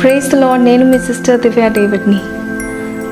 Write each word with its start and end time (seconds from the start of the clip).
Praise 0.00 0.34
lord 0.34 0.64
నేను 0.64 0.86
మీ 0.86 0.98
sister 0.98 1.40
దివ్య 1.40 1.68
డేవిడ్ని 1.68 2.18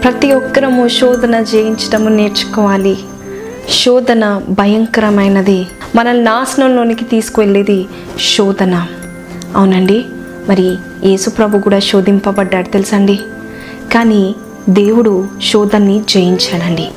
ప్రతి 0.01 0.33
ఒక్కరము 0.33 0.89
శోధన 0.89 1.43
జయించడము 1.43 2.09
నేర్చుకోవాలి. 2.09 2.99
శోధన 3.71 4.41
భయంకరమైనది. 4.51 5.67
మనల్ని 5.97 6.25
నాశనంలోనికి 6.25 7.05
తీసుకువెళ్ళేది 7.05 7.87
శోధన. 8.37 8.87
అవునండి. 9.57 10.05
మరి 10.49 10.77
యేసుప్రభు 11.05 11.59
కూడా 11.59 11.79
శోధింపబడ్డాడు 11.79 12.69
తెలుసండి. 12.69 13.17
కానీ 13.95 14.35
దేవుడు 14.69 15.29
శోధన్ని 15.51 16.03
జయించాడండి 16.09 16.89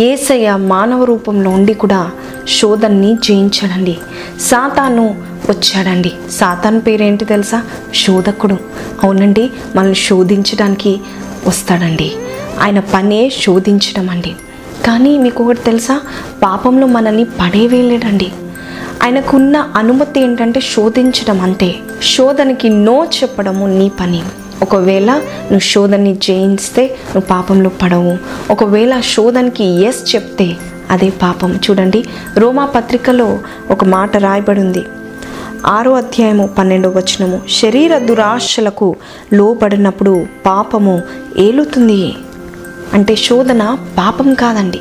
ఏసయ్య 0.00 0.56
మానవ 0.56 1.04
రూపంలో 1.04 1.50
ఉండి 1.50 1.74
కూడా 1.74 2.10
శోధన్ని 2.48 3.18
జయించాడండి 3.24 3.98
సాతాను 4.40 5.22
వచ్చాడండి. 5.50 6.12
సాతాన్ 6.30 6.80
పేరేంటి 6.86 7.24
తెలుసా? 7.24 7.62
శోధకుడు. 7.94 8.56
అవునండి 9.02 9.50
మనల్ని 9.76 9.94
శోధించడానికి 9.94 11.00
వస్తాడండి. 11.46 12.12
ఆయన 12.60 12.80
పనే 12.80 13.28
శోధించడం 13.28 14.10
అండి 14.10 14.36
కానీ 14.86 15.18
మీకు 15.18 15.44
ఒకటి 15.44 15.60
తెలుసా? 15.60 16.00
పాపంలో 16.42 16.86
మనల్ని 16.86 17.24
పడేవేయలేడండి. 17.24 18.32
ఆయనకున్న 19.02 19.56
అనుమతి 19.56 20.20
ఏంటంటే 20.20 20.60
శోధించడం 20.60 21.40
అంతే. 21.40 21.74
శోధనకి 22.02 22.68
నో 22.68 23.04
చెప్పడము 23.22 23.66
నీ 23.66 23.90
పని. 24.00 24.22
ఒకవేళ 24.62 25.12
నువ్వు 25.12 25.58
శోధనని 25.58 26.14
జయించితే 26.14 26.84
నువ్వు 26.86 27.20
పాపంలో 27.20 27.70
పడవు. 27.70 28.18
ఒకవేళ 28.50 29.00
శోధనకి 29.00 29.64
ఎస్ 29.64 30.14
చెప్తే 30.14 30.56
అదే 30.90 31.10
పాపం. 31.10 31.60
చూడండి 31.70 32.04
రోమా 32.38 32.66
పత్రికలో 32.66 33.38
ఒక 33.70 33.84
మాట 33.84 34.16
రాయబడి 34.16 34.60
ఉంది 34.60 34.84
ఆరో 35.66 35.92
అధ్యాయము 35.92 36.46
పన్నెండో 36.46 36.88
వచనము. 36.88 37.40
శరీర 37.50 37.98
దురాశలకు 37.98 38.96
లోబడినప్పుడు 39.32 40.26
పాపము 40.46 41.02
ఏలుతుంది? 41.36 42.14
అంటే 42.94 43.16
శోధన 43.16 43.78
పాపం 43.98 44.34
కాదండి. 44.34 44.80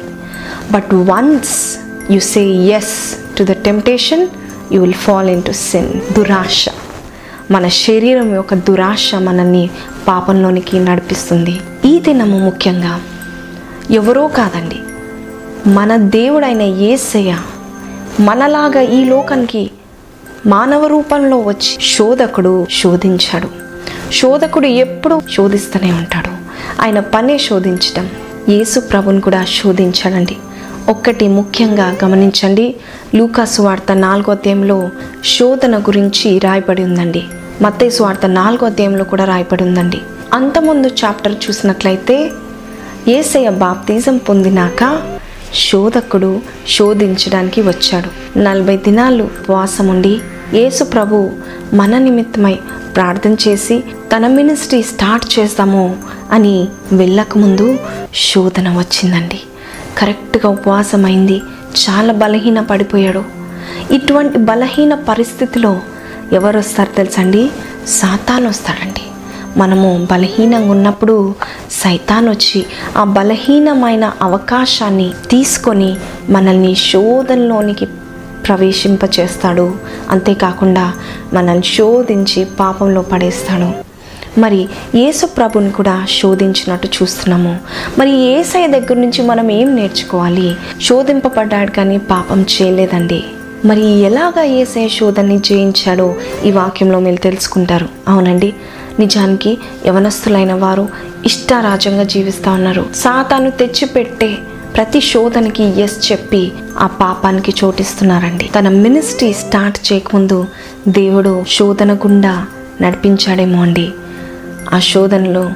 But 0.72 0.94
once 0.94 1.78
you 2.14 2.20
say 2.20 2.42
yes 2.46 3.16
to 3.38 3.44
the 3.44 3.52
temptation 3.52 4.28
you 4.72 4.82
will 4.82 4.94
fall 4.94 5.30
into 5.44 5.52
sin 5.52 6.14
దురాశ. 6.14 6.66
మన 7.52 7.68
శరీరం 7.68 8.36
యొక్క 8.36 8.54
దురాశ 8.54 9.16
మనల్ని 9.16 9.70
పాపంలోనికి 10.08 10.80
నడిపిస్తుంది. 10.80 11.62
ఈ 11.86 12.00
దినము 12.00 12.40
ముఖ్యంగా 12.40 13.02
ఎవరో 13.92 14.28
కాదండి 14.28 14.80
మన 15.70 15.96
దేవుడైన 15.96 16.62
ఏసయ్య 16.62 17.38
మనలాగా 18.20 18.82
ఈ 18.82 19.04
లోకానికి 19.04 19.72
మానవ 20.46 20.88
రూపంలో 20.88 21.38
వచ్చి 21.38 21.86
శోధకుడు 21.86 22.68
శోధించాడు. 22.72 23.50
శోధకుడు 24.14 24.68
ఎప్పుడు 24.68 25.22
శోధిస్తూనే 25.32 25.92
ఉంటాడు. 25.92 26.32
ఆయన 26.82 27.00
పనే 27.00 27.38
శోధించడం 27.38 28.10
యేసు 28.50 28.80
ప్రభుని 28.80 29.22
కూడా 29.22 29.46
శోధించాడండి. 29.46 30.38
ఒక్కటి 30.90 31.28
ముఖ్యంగా 31.28 31.98
గమనించండి. 32.04 32.76
లూకాసు 33.16 33.62
వార్త 33.62 33.96
నాలుగో 33.96 34.32
అధ్యాయంలో 34.32 34.90
శోధన 35.26 35.80
గురించి 35.80 36.40
రాయబడి 36.40 36.84
ఉందండి. 36.84 37.24
మత్తయి 37.62 37.92
వార్త 38.02 38.26
నాలుగో 38.26 38.66
అధ్యాయంలో 38.68 39.04
కూడా 39.04 39.26
రాయబడి 39.26 39.64
ఉందండి. 39.64 40.02
అంతముందు 40.34 40.88
చాప్టర్ 40.88 41.36
చూసినట్లయితే 41.50 42.32
ఏసయ్య 43.08 43.50
బాప్తిజం 43.50 44.18
పొందినాక 44.18 45.02
శోధకుడు 45.56 46.42
శోధించడానికి 46.70 47.62
వచ్చాడు. 47.62 48.40
నలభై 48.40 48.78
దినాలు 48.78 49.24
ఉపవాసం 49.24 49.88
ఉండి 49.88 50.20
యేసు 50.54 50.84
ప్రభు 50.84 51.30
మన 51.74 51.98
నిమిత్తమై 51.98 52.60
ప్రార్థన 52.96 53.36
చేసి 53.48 53.84
తన 54.16 54.28
మినిస్ట్రీ 54.28 54.82
స్టార్ట్ 54.82 55.40
చేస్తాము 55.40 55.98
అని 56.32 56.68
వెళ్ళకముందు 56.92 57.80
శోధన 58.16 58.70
వచ్చిందండి. 58.78 59.40
కరెక్ట్గా 59.98 60.52
ఉపవాసం 60.52 61.06
అయింది 61.06 61.42
చాలా 61.76 62.14
బలహీన 62.14 62.60
పడిపోయాడు. 62.60 63.24
ఇటువంటి 63.92 64.38
బలహీన 64.38 64.96
పరిస్థితిలో 64.96 65.80
ఎవరు 66.34 66.58
వస్తారు 66.58 66.96
తెలుసండి? 66.96 67.52
సాతాను 67.88 68.50
వస్తాడండి. 68.50 69.02
మనము 69.60 70.08
బలహీనంగా 70.12 70.72
ఉన్నప్పుడు 70.72 71.36
సైతాన్ 71.72 72.30
వచ్చి 72.30 72.66
ఆ 72.98 73.04
బలహీనమైన 73.04 74.14
అవకాశాన్ని 74.22 75.14
తీసుకొని 75.32 75.98
మనల్ని 76.30 76.76
శోధనలోనికి 76.76 77.86
ప్రవేశింపచేస్తాడు. 78.48 79.76
అంతేకాకుండా 80.10 80.94
మనల్ని 81.34 81.64
శోధించి 81.64 82.46
పాపంలో 82.46 83.02
పడేస్తాడు. 83.02 83.87
మరి 84.38 84.70
యేసు 84.96 85.26
ప్రభుని 85.26 85.72
కూడా 85.72 86.06
శోధించినట్టు 86.10 86.88
చూస్తున్నాము. 86.88 87.60
మరి 88.00 88.18
ఏసఐ 88.18 88.68
దగ్గర 88.68 88.94
నుంచి 88.94 89.22
మనం 89.22 89.52
ఏం 89.52 89.76
నేర్చుకోవాలి? 89.76 90.56
శోధింపబడ్డాడు 90.82 91.72
కానీ 91.72 91.98
పాపం 91.98 92.42
చేయలేదండి. 92.42 93.24
మరి 93.66 93.86
ఎలాగా 93.86 94.44
ఏసఐ 94.44 94.88
శోధనని 94.88 95.38
జయించాడో 95.38 96.16
ఈ 96.46 96.52
వాక్యంలో 96.52 97.00
మీరు 97.00 97.22
తెలుసుకుంటారు. 97.22 97.90
అవునండి. 98.08 98.54
నిజానికి 99.00 99.58
యవనస్తులైన 99.86 100.54
వారు 100.54 100.90
ఇష్టారాజ్యంగా 101.26 102.04
జీవిస్తూ 102.04 102.52
ఉన్నారు. 102.52 102.86
సాతాను 102.96 103.52
తెచ్చిపెట్టే 103.52 104.38
ప్రతి 104.76 105.02
శోధనకి 105.02 105.82
ఎస్ 105.82 106.12
చెప్పి 106.12 106.52
ఆ 106.80 106.88
పాపానికి 106.88 107.54
చోటిస్తున్నారండి. 107.64 108.50
తన 108.60 108.70
మినిస్ట్రీ 108.70 109.34
స్టార్ట్ 109.34 109.94
చేయకముందు 109.94 110.48
దేవుడు 110.88 111.46
శోధన 111.50 111.94
గుండా 111.94 112.46
నడిపించాడేమో 112.82 113.62
అండి. 113.62 113.92
ఆ 114.74 114.80
శోధనలో 114.80 115.52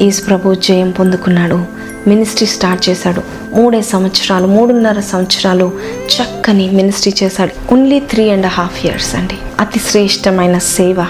ఈసు 0.00 0.24
ప్రభు 0.24 0.54
జయం 0.54 0.90
పొందుకున్నాడు. 0.90 1.66
మినిస్ట్రీ 2.06 2.46
స్టార్ట్ 2.46 2.88
చేశాడు. 2.88 3.22
మూడే 3.54 3.82
సంవత్సరాలు 3.82 4.46
మూడున్నర 4.46 5.00
సంవత్సరాలు 5.00 5.72
చక్కని 6.06 6.70
మినిస్ట్రీ 6.70 7.14
చేశాడు. 7.22 7.74
Only 7.74 8.00
three 8.00 8.30
and 8.30 8.46
half 8.46 8.86
years 8.86 9.14
అండి. 9.14 9.34
అతి 9.60 9.78
శ్రేష్టమైన 9.78 10.58
సేవ 10.58 11.06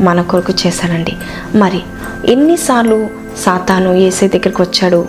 మన 0.00 0.22
కొరకు 0.22 0.52
చేశాడండి. 0.66 1.12
మరి 1.54 1.80
ఎన్నిసార్లు 2.24 3.08
సాతాను 3.38 3.94
ఏసే 3.94 4.28
దగ్గరికి 4.28 4.62
వచ్చాడు? 4.62 5.08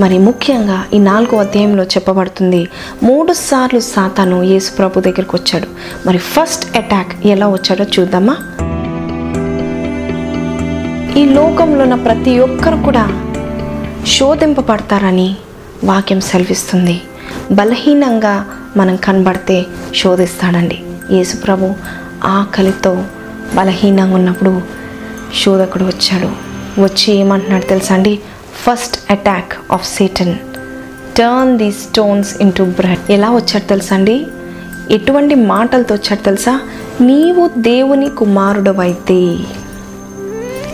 మరి 0.00 0.18
ముఖ్యంగా 0.18 0.84
ఈ 0.94 0.98
నాలుగో 0.98 1.38
అధ్యాయంలో 1.38 1.84
చెప్పబడుతుంది 1.84 2.68
మూడు 3.02 3.32
సార్లు 3.32 3.80
సాతాను 3.80 4.42
యేసు 4.42 4.72
ప్రభు 4.72 5.00
దగ్గరికి 5.00 5.36
వచ్చాడు. 5.36 5.66
మరి 6.06 6.18
ఫస్ట్ 6.18 6.76
అటాక్ 6.76 7.26
ఎలా 7.26 7.48
వచ్చాడో 7.48 7.84
చూద్దామా? 7.84 8.36
ఈ 11.16 11.24
లోకంలో 11.24 11.82
ఉన్న 11.82 11.94
ప్రతి 11.94 12.38
ఒక్కరు 12.38 12.76
కూడా 12.76 13.04
శోధింపబడతారని 14.06 15.36
వాక్యం 15.84 16.20
సెలవిస్తుంది. 16.20 17.00
బలహీనంగా 17.52 18.46
మనం 18.76 18.96
కనబడితే 18.96 19.66
శోధిస్తాడండి. 19.94 20.82
యేసుప్రభు 21.10 21.74
ఆకలితో 22.24 23.02
బలహీనంగా 23.54 24.14
ఉన్నప్పుడు 24.14 24.62
శోధకుడు 25.42 25.84
వచ్చాడు. 25.84 26.28
వచ్చి 26.80 27.14
ఏమంటున్నాడు 27.14 27.64
తెలుసా 27.64 27.94
అండి 27.94 28.18
first 28.62 29.12
attack 29.12 29.52
of 29.72 29.96
Satan 29.96 30.34
turn 31.18 31.58
the 31.58 31.72
stones 31.72 32.36
into 32.40 32.64
bread. 32.64 33.12
ఎలా 33.12 33.30
వచ్చాడు 33.30 33.68
తెలుసా 33.68 33.96
అండి 33.96 34.26
ఎటువంటి 34.90 35.34
మాటలతో 35.34 35.94
వచ్చాడు 35.94 36.24
తెలుసా? 36.24 36.60
నీవు 37.00 37.50
దేవుని 37.58 38.08
కుమారుడవైతే. 38.08 39.36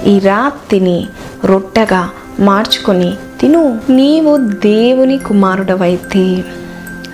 ఈ 0.06 0.18
రాత్రిని 0.18 1.08
రొట్టెగా 1.44 2.10
మార్చుకొని 2.40 3.12
తిను. 3.40 3.80
నీవు 3.90 4.36
దేవుని 4.36 5.18
కుమారుడవైతే. 5.18 6.44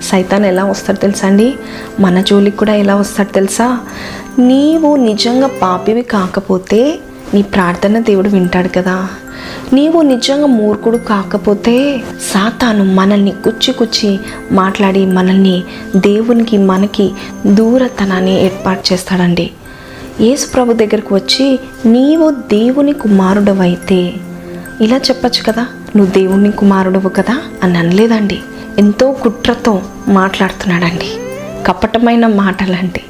సైతాన్ 0.02 0.44
ఎలా 0.44 0.64
వస్తాడు 0.64 0.98
తెలుసా 0.98 1.28
అండి? 1.28 1.54
మన 2.00 2.20
జోలికి 2.20 2.56
కూడా 2.56 2.74
ఎలా 2.74 2.96
వస్తాడు 2.96 3.34
తెలుసా? 3.34 3.78
నీవు 4.38 4.96
నిజంగా 4.96 5.46
పాపివి 5.46 6.02
కాకపోతే 6.02 6.98
నీ 7.34 7.42
ప్రార్థన 7.42 7.98
దేవుడు 7.98 8.28
వింటాడు 8.28 8.68
కదా. 8.68 9.08
నీవు 9.72 10.02
నిజంగా 10.02 10.46
మూర్ఖుడు 10.46 10.96
కాకపోతే 10.96 11.98
సాతాను 12.32 12.84
మనల్ని 12.84 13.30
కుచ్చి 13.30 13.72
కుచ్చి 13.72 14.18
మాట్లాడి 14.52 15.06
మనల్ని 15.06 15.64
దేవునికి 15.96 16.58
మనకి 16.58 17.12
దూరతనాన్ని 17.46 18.44
ఏర్పాటు 18.44 18.92
చేస్తాడండి. 18.92 19.50
యేసు 20.20 20.46
ప్రభు 20.46 20.72
దగ్గరకు 20.72 21.14
వచ్చి 21.14 21.60
నీవు 21.86 22.30
దేవుని 22.30 22.92
కుమారుడవైతే 22.92 24.14
ఇలా 24.80 24.96
చెప్పచ్చు 24.96 25.42
కదా? 25.42 25.66
నువ్వు 25.96 26.12
దేవుని 26.12 26.52
కుమారుడవు 26.52 27.08
కదా? 27.08 27.42
అని 27.62 27.78
అనలేదండి. 27.78 28.38
ఎంతో 28.78 29.12
కుట్రతో 29.12 29.82
మాట్లాడుతున్నాడండి. 30.08 31.10
కపటమైన 31.66 32.26
మాటలండి. 32.26 33.02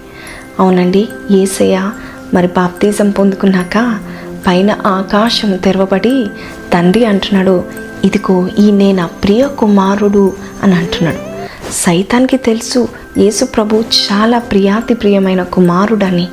అవునండి 0.60 1.08
ఏసయ్య 1.31 1.90
మరి 2.34 2.46
బాప్తీజం 2.46 3.10
పొందుకున్నాక 3.10 3.99
పైన 4.46 4.76
ఆకాశం 4.87 5.56
తెరవబడి 5.56 6.26
తండ్రి 6.72 7.05
అంటున్నాడు 7.05 7.64
ఇదిగో 8.05 8.49
ఈ 8.58 8.70
నేను 8.70 9.08
ప్రియ 9.25 9.49
కుమారుడు 9.58 10.32
అని 10.62 10.75
అంటున్నాడు. 10.75 11.27
సైతానికి 11.73 12.37
తెలుసు 12.37 12.88
యేసు 13.19 13.44
ప్రభు 13.44 13.85
చాలా 14.12 14.38
ప్రియాతి 14.38 14.94
ప్రియమైన 14.94 15.43
కుమారుడని. 15.43 16.29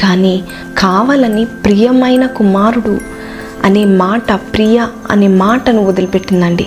కానీ 0.00 0.44
కావాలని 0.78 1.44
ప్రియమైన 1.44 2.26
కుమారుడు 2.26 2.98
అనే 3.64 3.84
మాట 3.84 4.32
ప్రియ 4.32 4.86
అనే 5.10 5.28
మాటను 5.28 5.84
వదిలిపెట్టిందండి. 5.84 6.66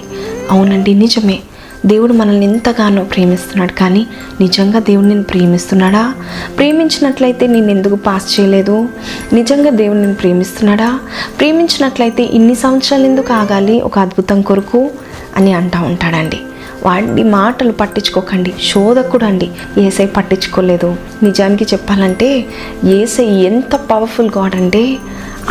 అవునండి 0.52 0.94
నిజమే. 0.94 1.40
దేవుడు 1.86 2.14
మనల్ని 2.14 2.46
ఎంతగానో 2.46 3.04
ప్రేమిస్తున్నాడు. 3.04 3.74
కానీ 3.74 4.08
నిజంగా 4.42 4.80
దేవుడు 4.80 5.06
నేను 5.06 5.24
ప్రేమిస్తున్నాడా? 5.24 6.14
ప్రేమించినట్లయితే 6.58 7.48
నేను 7.48 7.72
ఎందుకు 7.72 7.96
పాస్ 7.96 8.40
చేయలేదు? 8.40 8.90
నిజంగా 9.34 9.70
దేవుడు 9.70 10.00
నేను 10.00 10.16
ప్రేమిస్తున్నాడా? 10.16 11.00
ప్రేమించినట్లయితే 11.40 12.24
ఇన్ని 12.24 12.56
సంవత్సరాలు 12.56 13.06
ఎందుకు 13.06 13.34
ఆగాలి? 13.34 13.82
ఒక 13.82 14.00
అద్భుతం 14.00 14.42
కొరకు 14.42 14.92
అని 15.38 15.54
అంటూ 15.54 15.80
ఉంటాడండి. 15.80 16.40
వాడి 16.84 17.24
మాటలు 17.24 17.72
పట్టించుకోకండి 17.72 18.54
శోధకుడు 18.64 19.26
అండి 19.26 19.52
ఏసై 19.78 20.06
పట్టించుకోలేదు. 20.06 20.96
నిజానికి 21.24 21.64
చెప్పాలంటే 21.64 22.46
ఏసై 22.86 23.26
ఎంత 23.26 23.76
పవర్ఫుల్ 23.76 24.30
గాడ్ 24.38 24.56
అంటే 24.56 24.98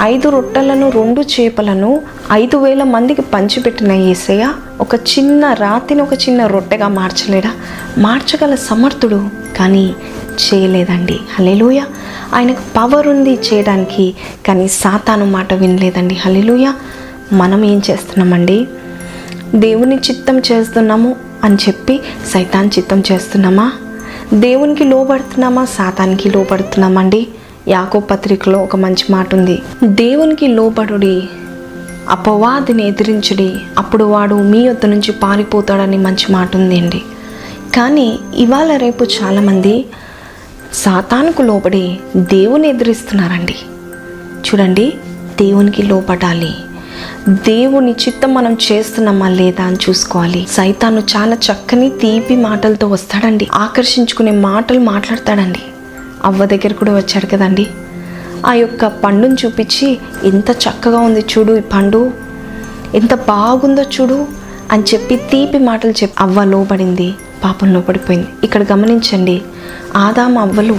ఐదు 0.00 0.28
రొట్టెలను 0.28 0.90
రెండు 0.90 1.20
చేపలను 1.20 2.00
ఐదు 2.32 2.56
వేల 2.56 2.82
మందికి 2.82 3.22
పంచిపెట్టిన 3.22 3.92
ఏసయ్య 3.92 4.52
ఒక 4.80 4.94
చిన్న 4.94 5.52
రాతిని 5.52 6.02
ఒక 6.02 6.14
చిన్న 6.14 6.46
రొట్టెగా 6.46 6.88
మార్చలేడా? 6.88 7.52
మార్చగల 7.98 8.54
సమర్థుడు 8.54 9.28
కానీ 9.56 9.94
చేయలేదండి. 10.42 11.19
హలేలుయ 11.38 11.82
ఆయనకు 12.34 12.62
పవర్ 12.76 13.08
ఉంది 13.08 13.34
చేయడానికి 13.34 14.14
కానీ 14.46 14.69
సాతాను 14.69 15.24
మాట 15.24 15.54
వినలేదండి. 15.54 16.14
హలేలుయ 16.14 16.72
మనం 17.32 17.64
ఏం 17.64 17.82
చేస్తున్నామండి? 17.90 18.69
దేవుని 19.54 19.96
చిత్తం 19.96 20.38
చేస్తున్నాము 20.38 21.16
అని 21.44 21.54
చెప్పి 21.54 22.00
సైతాన్ 22.32 22.70
చిత్తం 22.78 23.02
చేస్తున్నామా? 23.12 23.72
దేవునికి 24.34 24.84
లోబడుతున్నామా? 24.84 25.64
సాతానికి 25.64 26.30
లోబడుతున్నామండి? 26.30 27.28
యాకో 27.68 28.00
పత్రికలో 28.00 28.58
ఒక 28.58 28.76
మంచి 28.76 29.12
మాట 29.12 29.34
ఉంది. 29.34 29.62
దేవునికి 29.84 30.46
లోబడుడి 30.46 31.28
అపవాదిని 32.08 32.88
ఎదిరించుడి 32.88 33.56
అప్పుడు 33.78 34.04
వాడు 34.04 34.34
మీ 34.34 34.58
యొద్ద 34.58 34.86
నుంచి 34.86 35.12
పారిపోతాడని 35.12 35.98
మంచి 35.98 36.32
మాట 36.32 36.56
ఉందండి 36.56 37.02
కానీ 37.76 38.18
ఇవాళ 38.36 38.76
రేపు 38.76 39.04
చాలామంది 39.04 39.86
సాతానుకు 40.74 41.42
లోబడి 41.42 41.98
దేవుని 42.16 42.68
ఎదిరిస్తున్నారండి. 42.68 43.54
చూడండి 44.38 44.92
దేవునికి 45.40 45.82
లోపడాలి 45.82 46.54
దేవుని 47.28 47.92
చిత్తం 47.92 48.34
మనం 48.34 48.56
చేస్తున్నామా 48.72 49.28
లేదా 49.28 49.64
అని 49.64 49.76
చూసుకోవాలి. 49.88 50.46
సైతాను 50.50 51.00
చాలా 51.00 51.34
చక్కని 51.34 51.90
తీపి 51.90 52.36
మాటలతో 52.36 52.88
వస్తాడండి. 52.88 53.48
ఆకర్షించుకునే 53.54 54.30
మాటలు 54.30 54.80
మాట్లాడతాడండి. 54.80 55.62
అవ్వ 56.24 56.44
దగ్గర 56.44 56.72
కూడా 56.72 56.92
వచ్చాడు 56.96 57.26
కదండి. 57.26 57.66
ఆ 58.46 58.52
యొక్క 58.52 58.86
పండుని 58.86 59.34
చూపించి 59.34 59.98
ఎంత 60.24 60.50
చక్కగా 60.50 60.98
ఉంది 60.98 61.20
చూడు 61.20 61.52
ఈ 61.52 61.60
పండు. 61.60 62.10
ఎంత 62.94 63.14
బాగుందో 63.14 63.82
చూడు 63.82 64.26
అని 64.72 64.82
చెప్పి 64.82 65.16
తీపి 65.16 65.58
మాటలు 65.58 65.90
చెప్పి 65.90 66.14
అవ్వ 66.20 66.44
లోబడింది 66.44 67.14
పాపంలో 67.44 67.80
పడిపోయింది. 67.80 68.28
ఇక్కడ 68.44 68.62
గమనించండి 68.72 69.42
ఆదామ 69.96 70.38
అవ్వలు 70.38 70.78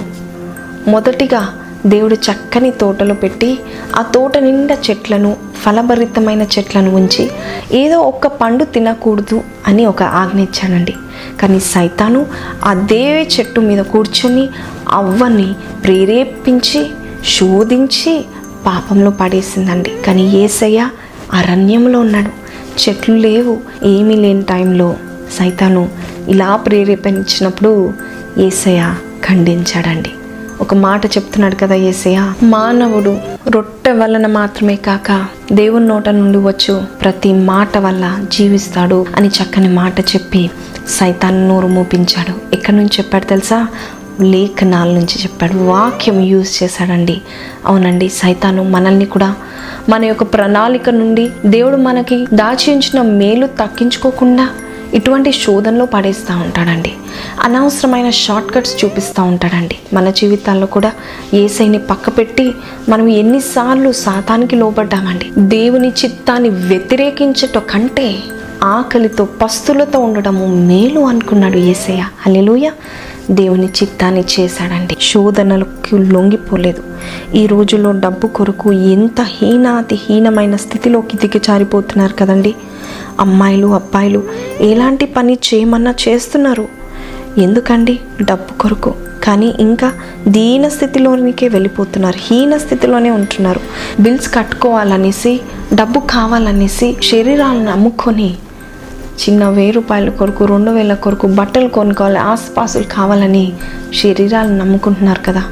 మొదటిగా 0.87 1.68
దేవుడు 1.85 2.15
చక్కని 2.15 2.71
తోటలో 2.71 3.13
పెట్టి 3.13 3.59
ఆ 3.95 4.01
తోట 4.01 4.37
నిండా 4.37 4.77
చెట్లను 4.89 5.37
ఫలభరితమైన 5.65 6.41
చెట్లను 6.41 6.95
ఉంచి 6.95 7.31
ఏదో 7.71 7.99
ఒక్క 7.99 8.27
పండు 8.27 8.63
తినకూడదు 8.63 9.43
అని 9.67 9.85
ఒక 9.85 10.03
ఆజ్ఞ 10.03 10.39
ఇచ్చానండి. 10.39 10.93
కానీ 11.41 11.59
సైతాను 11.59 12.25
అదే 12.63 13.29
చెట్టు 13.39 13.61
మీద 13.61 13.79
కూర్చొని 13.79 14.49
అవ్వని 14.89 15.53
ప్రేరేపించి 15.83 16.91
శోధించి 17.27 18.25
పాపంలో 18.65 19.11
పడేసిందండి. 19.11 19.91
కానీ 20.07 20.31
ఏసయ్య 20.31 20.89
అరణ్యంలో 21.33 21.99
ఉన్నాడు. 21.99 22.49
చెట్లు 22.81 23.15
లేవు 23.15 23.57
ఏమీ 23.83 24.15
లేని 24.15 24.41
టైంలో 24.41 24.95
సైతాను 25.39 25.89
ఇలా 26.27 26.55
ప్రేరేపించినప్పుడు 26.55 27.93
ఏసయ్య 28.37 28.93
ఖండించాడండి. 29.25 30.11
ఒక 30.61 30.73
మాట 30.73 31.05
చెప్తున్నాడు 31.05 31.55
కదా 31.55 31.75
ఏసయ్య? 31.75 32.33
మానవుడు 32.43 33.17
రొట్టె 33.49 33.91
వలన 33.91 34.27
మాత్రమే 34.27 34.75
కాక 34.75 35.25
దేవుని 35.51 35.87
నోట 35.87 36.09
నుండి 36.09 36.37
వచ్చు 36.37 36.83
ప్రతి 37.01 37.33
మాట 37.33 37.77
వల్ల 37.77 38.25
జీవిస్తాడు 38.31 39.05
అని 39.15 39.27
చక్కని 39.27 39.69
మాట 39.69 39.99
చెప్పి 39.99 40.49
సైతాన్ 40.87 41.49
నోరు 41.49 41.67
మూపించాడు. 41.67 42.55
ఎక్కడి 42.55 42.77
నుంచి 42.77 42.89
చెప్పాడు 42.97 43.25
తెలుసా? 43.25 43.67
లేఖనాల 44.21 44.87
నుంచి 44.87 45.23
చెప్పాడు. 45.23 45.53
వాక్యం 45.53 46.19
యూజ్ 46.19 46.63
చేశాడండి. 46.63 47.21
అవునండి 47.65 48.09
సైతాను 48.09 48.63
మనల్ని 48.63 49.05
కూడా 49.05 49.35
మన 49.89 50.05
యొక్క 50.05 50.23
ప్రణాళిక 50.23 50.89
నుండి 50.89 51.31
దేవుడు 51.45 51.75
మనకి 51.75 52.27
దాచి 52.33 52.73
ఉంచిన 52.73 53.01
మేలు 53.01 53.47
తక్కించుకోకుండా 53.47 54.49
ఇటువంటి 54.93 55.31
శోధనలో 55.31 55.85
పడేస్తూ 55.85 56.37
ఉంటాడండి. 56.37 56.93
అనవసరమైన 57.43 58.09
షార్ట్ 58.09 58.53
కట్స్ 58.53 58.85
చూపిస్తూ 58.85 59.23
ఉంటాడండి. 59.23 59.75
మన 59.93 60.09
జీవితాల్లో 60.09 60.67
కూడా 60.67 60.91
ఏసైని 61.33 61.77
పక్కపెట్టి 61.77 62.51
మనం 62.89 63.07
ఎన్నిసార్లు 63.07 63.91
శాతానికి 63.91 64.55
లోబడ్డామండి. 64.55 65.31
దేవుని 65.37 65.89
చిత్తాన్ని 65.89 66.49
వ్యతిరేకించట 66.49 67.57
కంటే 67.57 68.19
ఆకలితో 68.63 69.25
పస్తులతో 69.25 69.99
ఉండడము 69.99 70.45
మేలు 70.45 70.99
అనుకున్నాడు 70.99 71.57
ఏసయ్య. 71.57 72.05
అల్లెలుయ 72.25 72.71
దేవుని 73.31 73.65
చిత్తాన్ని 73.65 74.23
చేశాడండి. 74.39 74.97
శోధనలకు 75.01 75.95
లొంగిపోలేదు. 75.95 76.83
ఈ 77.35 77.45
రోజుల్లో 77.45 77.91
డబ్బు 77.91 78.27
కొరకు 78.27 78.71
ఎంత 78.73 79.21
హీనాతి 79.21 79.99
హీనమైన 80.09 80.55
స్థితిలోకి 80.55 81.17
దిగజారిపోతున్నారు 81.17 82.13
కదండి. 82.13 82.55
అమ్మాయిలు 83.19 83.67
అబ్బాయిలు 83.67 84.23
ఎలాంటి 84.61 85.05
పని 85.05 85.33
చేయమన్నా 85.33 85.95
చేస్తున్నారు. 86.07 86.67
ఎందుకండి? 87.37 87.99
డబ్బు 88.21 88.61
కొరకు. 88.61 88.93
కానీ 89.23 89.53
ఇంకా 89.59 89.93
దీన 90.27 90.67
స్థితిలోనికే 90.67 91.47
వెళ్ళిపోతున్నారు. 91.47 92.17
హీన 92.17 92.57
స్థితిలోనే 92.57 93.09
ఉంటున్నారు. 93.09 93.59
బిల్స్ 93.99 94.33
కట్టుకోవాలనేసి 94.33 95.41
డబ్బు 95.73 95.99
కావాలనేసి 95.99 96.97
శరీరాలను 97.03 97.71
అమ్ముకొని 97.71 98.37
చిన్న 99.19 99.49
వెయ్యి 99.49 99.71
రూపాయల 99.71 100.09
కొరకు 100.09 100.45
రెండు 100.45 100.71
వేల 100.71 100.93
కొరకు 100.93 101.27
బట్టలు 101.27 101.69
కొనుక్కోవాలి 101.69 102.17
ఆసుపాసులు 102.17 102.83
కావాలని 102.83 103.53
శరీరాలు 103.93 104.49
నమ్ముకుంటున్నారు 104.49 105.19
కదా. 105.19 105.43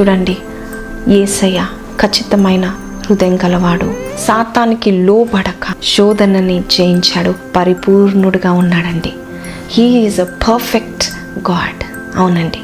చూడండి 0.00 0.36
ఏసయ్య 1.08 1.66
ఖచ్చితమైన 2.00 2.74
హృదయం 3.06 3.38
గలవాడు. 3.44 4.07
సాతానికి 4.26 4.90
లోబడక 4.90 5.74
శోధనని 5.82 6.62
జయించాడు 6.70 7.34
పరిపూర్ణుడిగా 7.56 8.52
ఉన్నాడండి. 8.52 9.12
He 9.70 9.82
is 9.82 10.20
a 10.20 10.28
perfect 10.48 11.04
God 11.50 11.82
అవునండి. 12.16 12.60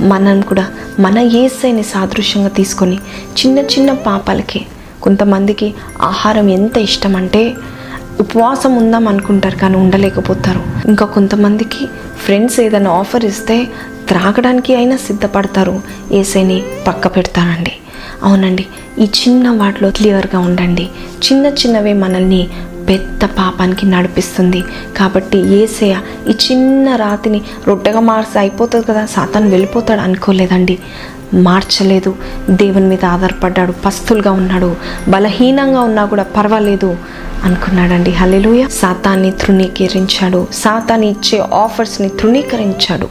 మనం 0.00 0.40
కూడా 0.40 0.64
మన 1.00 1.18
ఏసైని 1.18 1.82
సాదృశ్యంగా 1.82 2.48
తీసుకొని 2.48 2.98
చిన్న 3.38 3.58
చిన్న 3.58 3.92
పాపాలకి 3.92 4.66
కొంతమందికి 5.02 5.74
ఆహారం 6.02 6.48
ఎంత 6.50 6.76
ఇష్టం 6.78 7.16
అంటే 7.16 7.54
ఉపవాసం 8.20 8.76
ఉందాం 8.76 9.08
అనుకుంటారు 9.08 9.56
కానీ 9.56 9.76
ఉండలేకపోతారు. 9.76 10.62
ఇంకా 10.88 11.06
కొంతమందికి 11.06 11.82
ఫ్రెండ్స్ 12.24 12.60
ఏదైనా 12.60 12.90
ఆఫర్ 12.90 13.24
ఇస్తే 13.24 13.56
త్రాగడానికి 14.08 14.74
అయినా 14.74 14.96
సిద్ధపడతారు. 14.96 15.80
ఏసైని 16.12 16.62
పక్క 16.86 17.16
పెడతారండి 17.16 17.72
అవునండి 18.22 18.66
ఈ 18.98 19.04
చిన్న 19.04 19.50
వాటిలో 19.50 19.90
క్లియర్గా 19.90 20.38
ఉండండి. 20.38 20.88
చిన్న 21.26 21.46
చిన్నవే 21.46 21.92
మనల్ని 21.92 22.48
పెద్ద 22.88 23.24
పాపానికి 23.24 23.86
నడిపిస్తుంది. 23.86 24.64
కాబట్టి 24.96 25.38
ఏసయ 25.38 25.96
ఈ 26.28 26.30
చిన్న 26.30 26.96
రాతిని 26.96 27.42
రొట్టెగా 27.66 28.00
మార్చి 28.00 28.38
అయిపోతుంది 28.38 28.86
కదా 28.86 29.06
సాతాను 29.06 29.48
వెళ్ళిపోతాడు 29.48 30.00
అనుకోలేదండి. 30.00 30.78
మార్చలేదు. 31.34 32.16
దేవుని 32.50 32.86
మీద 32.86 33.04
ఆధారపడ్డాడు 33.04 33.72
పస్తులుగా 33.72 34.32
ఉన్నాడు 34.32 34.76
బలహీనంగా 35.08 35.80
ఉన్నా 35.80 36.04
కూడా 36.04 36.22
పర్వాలేదు 36.22 36.96
అనుకున్నాడండి. 37.44 38.10
హలెలుయ 38.10 38.68
సాతాన్ని 38.68 39.30
తృణీకరించాడు. 39.30 40.46
సాతాన్ని 40.52 41.10
ఇచ్చే 41.10 41.38
ఆఫర్స్ని 41.38 42.08
తృణీకరించాడు. 42.08 43.08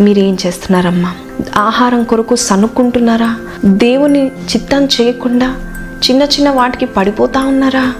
మీరేం 0.00 0.36
చేస్తున్నారమ్మా? 0.46 1.14
ఆహారం 1.56 2.04
కొరకు 2.04 2.36
సనుక్కుంటున్నారా? 2.36 3.36
దేవుని 3.64 4.26
చిత్తం 4.26 4.84
చేయకుండా 4.84 5.56
చిన్న 6.04 6.22
చిన్న 6.22 6.50
వాటికి 6.50 6.86
పడిపోతా 6.86 7.44
ఉన్నారా? 7.44 7.94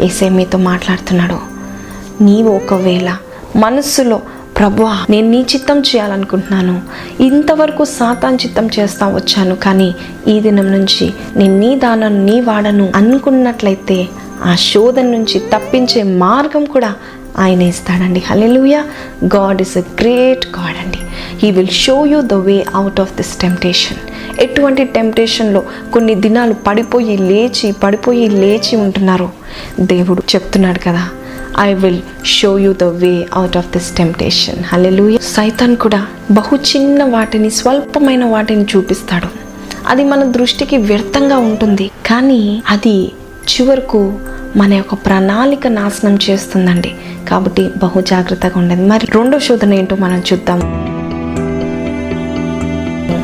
ఏసే 0.00 0.28
మీతో 0.28 0.58
మాట్లాడుతున్నాడు. 0.58 1.38
నీవు 2.22 2.48
ఒకవేళ 2.48 3.16
మనస్సులో 3.56 4.22
ప్రభువా 4.58 4.98
నేను 5.10 5.30
నీ 5.30 5.40
చిత్తం 5.40 5.80
చేయాలనుకుంటున్నాను. 5.80 6.82
ఇంతవరకు 7.20 7.84
సాతాన్ 7.84 8.38
చిత్తం 8.44 8.66
చేస్తా 8.66 9.06
వచ్చాను 9.06 9.54
కానీ 9.54 9.94
ఈ 10.28 10.40
దినం 10.40 10.72
నుంచి 10.72 11.14
నేను 11.36 11.58
నీ 11.58 11.76
దానను 11.76 12.24
నీ 12.24 12.40
వాడను 12.40 12.92
అనుకున్నట్లయితే 12.96 14.08
ఆ 14.44 14.54
శోధన 14.54 15.02
నుంచి 15.02 15.38
తప్పించే 15.38 16.02
మార్గం 16.02 16.64
కూడా 16.64 16.94
ఆయన 17.38 17.62
ఇస్తాడండి. 17.62 18.22
Hallelujah 18.26 18.84
God 19.24 19.62
is 19.62 19.76
a 19.76 19.80
great 19.80 20.46
God 20.46 20.84
అండి. 20.84 20.98
He 21.38 21.50
will 21.50 21.68
show 21.68 22.06
you 22.06 22.20
the 22.20 22.32
way 22.32 22.64
out 22.74 23.00
of 23.00 23.14
this 23.14 23.36
temptation. 23.36 23.98
ఎటువంటి 24.40 24.84
టెంప్టేషన్లో 24.84 25.62
కొన్ని 25.92 26.14
దినాలు 26.14 26.54
పడిపోయి 26.54 27.16
లేచి 27.16 27.72
పడిపోయి 27.72 28.30
లేచి 28.30 28.76
ఉంటున్నారో 28.76 29.30
దేవుడు 29.80 30.22
చెప్తున్నాడు 30.34 30.78
కదా. 30.78 31.08
I 31.60 31.74
will 31.74 32.00
show 32.24 32.58
you 32.58 32.72
the 32.72 32.84
way 32.84 33.26
out 33.34 33.56
of 33.56 33.66
this 33.66 33.96
temptation 33.96 34.64
hallelujah 34.64 35.18
సైతాన్ 35.22 35.76
కూడా 35.76 36.06
బహు 36.30 36.56
చిన్న 36.56 37.04
వాటిని 37.04 37.50
స్వల్పమైన 37.50 38.24
వాటిని 38.24 38.64
చూపిస్తాడు. 38.64 39.46
అది 39.88 40.04
మన 40.04 40.24
దృష్టికి 40.24 40.76
వ్యర్థంగా 40.76 41.38
ఉంటుంది. 41.38 41.90
కానీ 42.06 42.62
అది 42.68 43.12
చివరకు 43.48 44.18
మన 44.56 44.74
యొక్క 44.74 44.94
ప్రణాళిక 44.94 45.66
నాశనం 45.66 46.18
చేస్తుందండి. 46.30 46.94
కాబట్టి 47.28 47.70
బహు 47.82 48.00
జాగ్రత్తగా 48.00 48.52
ఉండండి. 48.56 48.82
మరి 48.82 49.06
రెండో 49.14 49.38
శోధన 49.38 49.74
ఏంటో 49.74 49.96
మనం 49.96 50.22
చూద్దాం. 50.32 50.95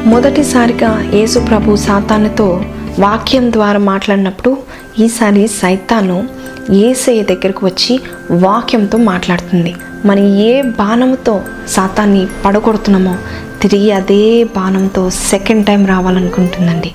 మొదటిసారిగా 0.06 1.10
యేసు 1.14 1.38
ప్రభు 1.38 1.76
సాతానుతో 1.76 2.64
వాక్యం 2.98 3.52
ద్వారా 3.52 3.78
మాట్లాడినప్పుడు 3.78 4.56
ఈసారి 4.98 5.48
సైతాను 5.48 6.28
ఏసయ్య 6.72 7.22
దగ్గరకు 7.22 7.66
వచ్చి 7.66 8.00
వాక్యంతో 8.30 8.98
మాట్లాడుతుంది. 8.98 9.74
మనం 10.04 10.36
ఏ 10.38 10.62
బాణంతో 10.62 11.42
సాతాన్ని 11.68 12.26
పడగొడుతున్నామో 12.44 13.16
తిరిగి 13.62 13.92
అదే 13.92 14.44
బాణంతో 14.44 15.10
సెకండ్ 15.10 15.66
టైం 15.66 15.86
రావాలనుకుంటుందండి. 15.86 16.92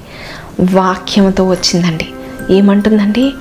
వాక్యంతో 0.74 1.50
వచ్చిందండి. 1.50 2.08
ఏమంటుందండి? 2.50 3.34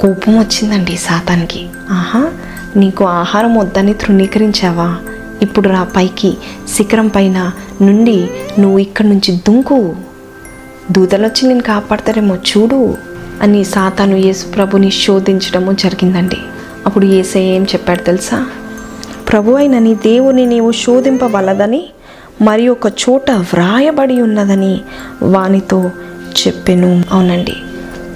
కోపం 0.00 0.38
వచ్చిందండి 0.38 0.96
సాతానికి. 0.96 1.66
ఆహా 1.90 2.30
నీకు 2.76 3.04
ఆహారం 3.04 3.54
వద్దని 3.54 3.92
తృణీకరించావా? 3.92 4.96
ఇప్పుడు 5.42 5.68
రా 5.68 5.84
పైకి 5.84 6.36
శిఖరం 6.76 7.08
పైన 7.08 7.50
నుండి 7.82 8.30
నువ్వు 8.58 8.78
ఇక్కడి 8.78 9.08
నుంచి 9.08 9.36
దుంకు. 9.36 9.96
దూతలొచ్చి 10.90 11.48
నేను 11.48 11.60
కాపాడతారేమో 11.60 12.36
చూడు 12.36 12.96
అని 13.42 13.64
సాతాను 13.64 14.16
యేసు 14.16 14.46
ప్రభుని 14.46 14.90
శోధించడము 14.90 15.72
జరిగిందండి. 15.72 16.36
అప్పుడు 16.86 17.06
ఏసే 17.06 17.40
ఏం 17.40 17.64
చెప్పాడు 17.64 17.98
తెలుసా? 17.98 18.46
ప్రభు 19.28 19.52
అయిన 19.52 19.78
నీ 19.78 19.94
దేవుని 19.94 20.46
నీవు 20.46 20.72
శోధింపవలదని 20.72 21.86
మరి 22.42 22.68
ఒక 22.68 22.86
చోట 22.86 23.30
వ్రాయబడి 23.30 24.22
ఉన్నదని 24.22 24.80
వానితో 25.22 25.90
చెప్పెను. 26.46 27.04
అవునండి. 27.12 27.52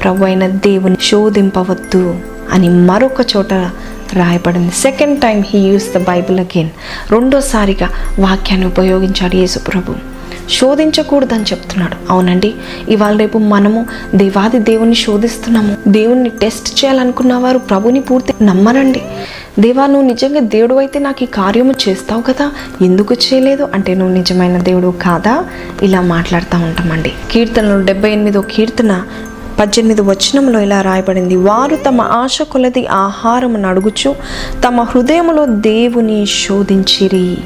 ప్రభు 0.03 0.25
అయిన 0.25 0.47
దేవుని 0.47 0.97
శోధింపవద్దు 1.03 2.21
అని 2.53 2.69
మరొక 2.69 3.37
చోట 3.37 3.71
రాయబడింది. 4.15 4.71
Second 4.71 5.21
time 5.21 5.45
he 5.47 5.59
uses 5.59 5.95
the 5.95 5.99
Bible 5.99 6.41
again 6.41 6.69
రెండోసారిగా 7.11 7.89
వాక్యాన్ని 8.19 8.67
ఉపయోగించాడు 8.67 9.37
యేసుప్రభు. 9.37 10.13
శోధించకూడదని 10.51 11.43
చెప్తున్నాడు. 11.43 12.13
అవునండి 12.13 12.55
ఇవాళ 12.89 13.17
రేపు 13.17 13.39
మనము 13.39 13.87
దేవాది 14.15 14.59
దేవుని 14.59 14.95
శోధిస్తున్నాము. 14.95 15.77
దేవుణ్ణి 15.89 16.31
టెస్ట్ 16.31 16.85
చేయాలనుకున్న 16.85 17.35
వారు 17.35 17.59
ప్రభుని 17.59 18.01
పూర్తి 18.01 18.45
నమ్మరండి. 18.45 19.03
దేవా 19.59 19.87
నువ్వు 19.87 20.09
నిజంగా 20.09 20.41
దేవుడు 20.41 20.75
అయితే 20.75 20.99
నాకు 20.99 21.23
ఈ 21.23 21.27
కార్యము 21.27 21.75
చేస్తావు 21.89 22.23
కదా? 22.23 22.53
ఎందుకు 22.83 23.15
చేయలేదు? 23.15 23.69
అంటే 23.75 23.95
నువ్వు 23.95 24.15
నిజమైన 24.15 24.59
దేవుడు 24.59 24.95
కాదా? 25.03 25.45
ఇలా 25.83 26.01
మాట్లాడుతూ 26.01 26.59
ఉంటామండి. 26.59 27.13
కీర్తనలు 27.31 27.87
డెబ్బై 27.87 28.13
ఎనిమిదో 28.13 28.41
కీర్తన 28.41 29.03
పద్దెనిమిది 29.59 30.03
వచనంలో 30.03 30.61
ఇలా 30.61 30.81
రాయబడింది. 30.81 31.37
వారు 31.37 31.77
తమ 31.77 32.01
ఆశ 32.01 32.43
కొలది 32.43 32.87
ఆహారమును 32.87 33.69
అడుగుచు 33.69 34.15
తమ 34.67 34.81
హృదయంలో 34.81 35.47
దేవుని 35.47 36.27
శోధించిరి. 36.27 37.37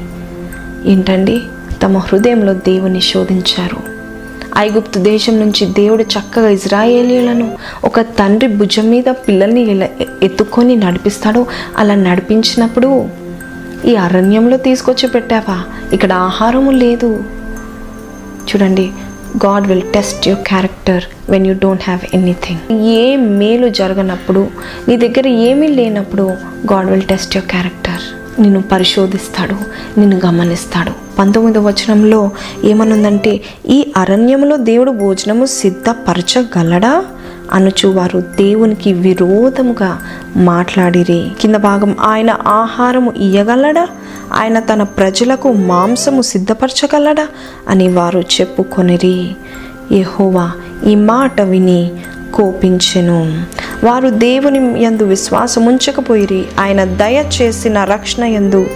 ఏంటండి? 0.85 1.41
తమ 1.83 1.97
హృదయంలో 1.97 2.53
దేవుని 2.53 3.01
శోధించారు. 3.01 3.97
ఐగుప్తు 4.57 4.99
దేశం 4.99 5.39
నుంచి 5.39 5.65
దేవుడు 5.65 6.03
చక్కగా 6.03 6.49
ఇజ్రాయేలీలను 6.49 7.57
ఒక 7.83 8.01
తండ్రి 8.01 8.55
భుజం 8.55 8.89
మీద 8.89 9.03
పిల్లల్ని 9.03 9.61
ఇలా 9.61 9.87
ఎత్తుకొని 10.23 10.75
నడిపిస్తాడో 10.75 11.45
అలా 11.77 11.95
నడిపించినప్పుడు 11.95 13.09
ఈ 13.85 13.95
అరణ్యంలో 13.95 14.57
తీసుకొచ్చి 14.57 15.09
పెట్టావా? 15.09 15.63
ఇక్కడ 15.93 16.13
ఆహారము 16.13 16.71
లేదు. 16.71 17.23
చూడండి 18.49 18.91
God 19.45 19.67
will 19.67 19.81
test 19.93 20.27
your 20.27 20.47
character 20.47 21.03
when 21.29 21.47
you 21.47 21.53
don't 21.53 21.83
have 21.83 22.15
anything 22.15 22.85
ఏ 22.85 23.15
మేలు 23.15 23.69
జరగనప్పుడు 23.69 24.47
నీ 24.87 24.97
దగ్గర 24.97 25.27
ఏమీ 25.27 25.67
లేనప్పుడు 25.67 26.23
God 26.73 26.89
will 26.89 27.01
test 27.01 27.37
your 27.37 27.49
character 27.49 28.17
నిన్ను 28.41 28.61
పరిశోధిస్తాడు 28.61 29.55
నిన్ను 29.99 30.21
గమనిస్తాడు. 30.25 30.91
పంతొమ్మిదవ 31.19 31.67
వచనంలో 31.67 32.31
ఏమనుందంటే 32.63 33.41
ఈ 33.69 33.91
అరణ్యంలో 33.97 34.57
దేవుడు 34.57 34.91
భోజనము 34.91 35.45
సిద్ధపరచగలడా? 35.45 37.05
అనుచు 37.51 37.87
వారు 37.87 38.19
దేవునికి 38.19 38.93
విరోధముగా 38.93 39.99
మాట్లాడిరి. 40.35 41.31
కింద 41.41 41.55
భాగం 41.55 41.97
ఆయన 42.01 42.35
ఆహారము 42.47 43.13
ఇయ్యగలడా? 43.17 43.87
ఆయన 44.33 44.59
తన 44.59 44.83
ప్రజలకు 44.83 45.53
మాంసము 45.53 46.21
సిద్ధపరచగలడా? 46.21 47.27
అని 47.69 47.87
వారు 47.93 48.19
చెప్పుకొనిరి. 48.19 49.35
యహోవా 49.91 50.51
ఈ 50.85 50.95
మాట 50.95 51.41
విని 51.41 51.91
కోపించెను. 52.33 53.45
వారు 53.83 54.09
దేవుని 54.09 54.83
యందు 54.83 55.03
విశ్వాసం 55.03 55.65
ఉంచకపోయిరి. 55.65 56.45
ఆయన 56.59 56.83
దయ 56.83 57.23
చేసిన 57.41 57.83
రక్షణ 57.83 58.23
యందు 58.23 58.67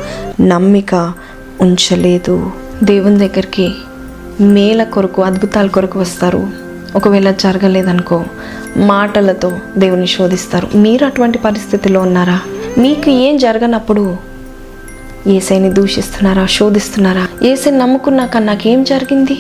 నమ్మిక 0.42 1.14
ఉంచలేదు. 1.62 2.52
దేవుని 2.84 3.18
దగ్గరికి 3.18 3.74
మేల 4.42 4.84
కొరకు 4.84 5.22
అద్భుతాల 5.22 5.68
కొరకు 5.68 6.00
వస్తారు. 6.00 6.62
ఒకవేళ 6.96 7.32
జరగలేదనుకో 7.32 8.24
మాటలతో 8.78 9.60
దేవుని 9.78 10.08
శోధిస్తారు. 10.08 10.68
మీరు 10.76 11.06
అటువంటి 11.06 11.38
పరిస్థితిలో 11.38 12.00
ఉన్నారా? 12.00 12.40
మీకు 12.78 13.10
ఏం 13.10 13.38
జరగనప్పుడు 13.38 14.18
ఏసైని 15.28 15.74
దూషిస్తున్నారా 15.74 16.46
శోధిస్తున్నారా? 16.46 17.28
ఏసైని 17.44 17.78
నమ్ముకున్నాక 17.78 18.38
నాకేం 18.38 18.84
జరిగింది? 18.84 19.40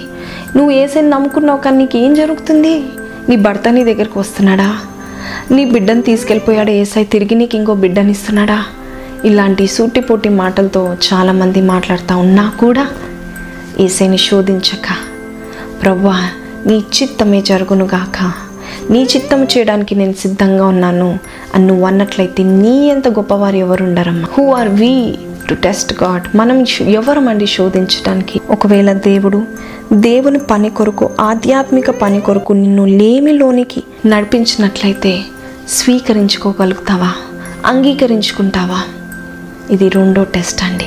నువ్వు 0.55 0.71
ఏసైని 0.71 1.09
నమ్ముకున్నావు 1.09 1.59
కానీ 1.59 1.77
నీకు 1.77 1.97
ఏం 1.97 2.13
జరుగుతుంది? 2.13 2.83
నీ 3.29 3.35
భర్త 3.35 3.69
నీ 3.69 3.83
దగ్గరికి 3.83 4.19
వస్తున్నాడా? 4.19 4.77
నీ 5.51 5.65
బిడ్డను 5.65 6.01
తీసుకెళ్ళిపోయాడు 6.01 6.71
ఏసై 6.71 7.03
తిరిగి 7.03 7.35
నీకు 7.35 7.55
ఇంకో 7.55 7.75
బిడ్డని 7.75 8.11
ఇస్తున్నాడా? 8.11 8.65
ఇలాంటి 9.25 9.67
సూటిపోటి 9.67 10.29
మాటలతో 10.29 10.95
చాలామంది 11.13 11.61
మాట్లాడుతూ 11.61 12.17
ఉన్నా 12.17 12.53
కూడా 12.59 12.88
ఏసైని 13.79 14.17
శోధించక. 14.17 14.95
ప్రవ్వా 15.81 16.29
నీ 16.65 16.77
చిత్తమే 16.77 17.41
జరుగునుగాక. 17.41 18.33
నీ 18.89 19.03
చిత్తము 19.03 19.47
చేయడానికి 19.57 19.95
నేను 19.95 20.13
సిద్ధంగా 20.13 20.65
ఉన్నాను. 20.65 21.19
అని 21.55 21.67
నువ్వు 21.67 21.85
అన్నట్లయితే 21.85 22.43
నీ 22.43 22.88
ఎంత 22.88 23.07
గొప్పవారు 23.07 23.55
ఎవరు 23.55 23.83
ఉండరమ్మా 23.83 24.27
who 24.38 24.51
are 24.51 24.69
we 24.69 25.15
to 25.50 25.55
test 25.55 26.03
God 26.03 26.38
మనం 26.38 26.65
ఎవరమండి 26.81 27.47
శోధించడానికి 27.47 28.41
ఒకవేళ 28.50 28.91
దేవుడు 28.91 29.43
దేవుని 29.93 30.39
పని 30.39 30.69
కొరకు 30.69 31.09
ఆధ్యాత్మిక 31.19 31.89
పని 31.89 32.21
కొరకు 32.21 32.53
నిన్ను 32.53 32.85
లేమిలోనికి 32.85 33.83
నడిపించినట్లయితే 34.05 35.21
స్వీకరించుకోగలుగుతావా? 35.69 37.11
అంగీకరించుకుంటావా? 37.65 38.81
ఇది 39.71 39.89
రెండో 39.89 40.23
టెస్ట్ 40.23 40.63
అండి. 40.63 40.85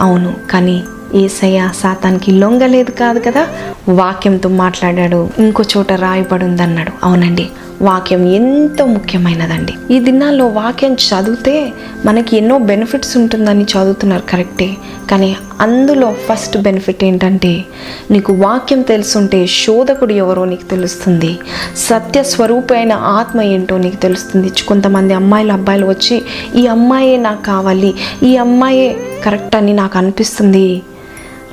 అవును 0.00 0.34
కానీ 0.50 0.84
ఏసయ్య 1.14 1.70
సాతానికి 1.82 2.32
లొంగలేదు 2.32 2.90
కాదు 2.90 3.18
కదా? 3.18 3.46
వాక్యంతో 3.88 4.48
మాట్లాడాడు. 4.48 5.28
ఇంకో 5.38 5.64
చోట 5.76 5.92
రాయబడి 5.92 6.44
ఉందన్నాడు 6.44 6.92
అవునండి 7.04 7.48
వాక్యం 7.82 8.26
ఎంతో 8.26 8.86
ముఖ్యమైనదండి. 8.86 9.94
ఈ 9.94 9.98
దినాల్లో 9.98 10.46
వాక్యం 10.46 10.92
చదివితే 10.92 11.72
మనకి 12.06 12.36
ఎన్నో 12.36 12.58
బెనిఫిట్స్ 12.58 13.16
ఉంటుందని 13.16 13.64
చదువుతున్నారు 13.64 14.22
కరెక్టే. 14.22 14.76
కానీ 15.10 15.36
అందులో 15.60 16.16
ఫస్ట్ 16.28 16.58
బెనిఫిట్ 16.58 17.04
ఏంటంటే 17.04 17.64
నీకు 18.10 18.32
వాక్యం 18.32 18.82
తెలుసుంటే 18.82 19.46
శోధకుడు 19.46 20.12
ఎవరో 20.12 20.44
నీకు 20.44 20.62
తెలుస్తుంది. 20.62 21.38
సత్య 21.76 22.22
స్వరూపమైన 22.22 22.92
ఆత్మ 22.92 23.40
ఏంటో 23.40 23.78
నీకు 23.78 23.96
తెలుస్తుంది. 23.96 24.50
కొంతమంది 24.68 25.14
అమ్మాయిలు 25.14 25.52
అబ్బాయిలు 25.52 25.86
వచ్చి 25.86 26.22
ఈ 26.56 26.66
అమ్మాయే 26.66 27.16
నాకు 27.16 27.44
కావాలి. 27.44 27.94
ఈ 28.22 28.36
అమ్మాయే 28.36 28.96
కరెక్ట్ 29.24 29.56
అని 29.56 29.72
నాకు 29.72 29.98
అనిపిస్తుంది. 29.98 30.82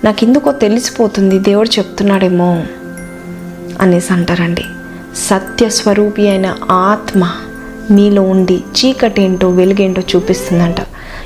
నాకు 0.03 0.24
ఎందుకో 0.24 0.51
తెలిసిపోతుంది 0.51 1.39
దేవుడు 1.39 1.70
చెప్తున్నాడేమో 1.70 2.63
అనేసి 3.82 4.13
అంటారండి. 4.13 4.65
సత్య 5.15 5.70
స్వరూపి 5.70 6.29
అయిన 6.29 6.56
ఆత్మ 6.72 7.32
మీలో 7.91 8.22
ఉండి 8.22 8.63
చీకటి 8.79 9.22
ఏంటో 9.22 9.50
వెలుగేంటో 9.50 10.01
చూపిస్తుందంట. 10.15 10.75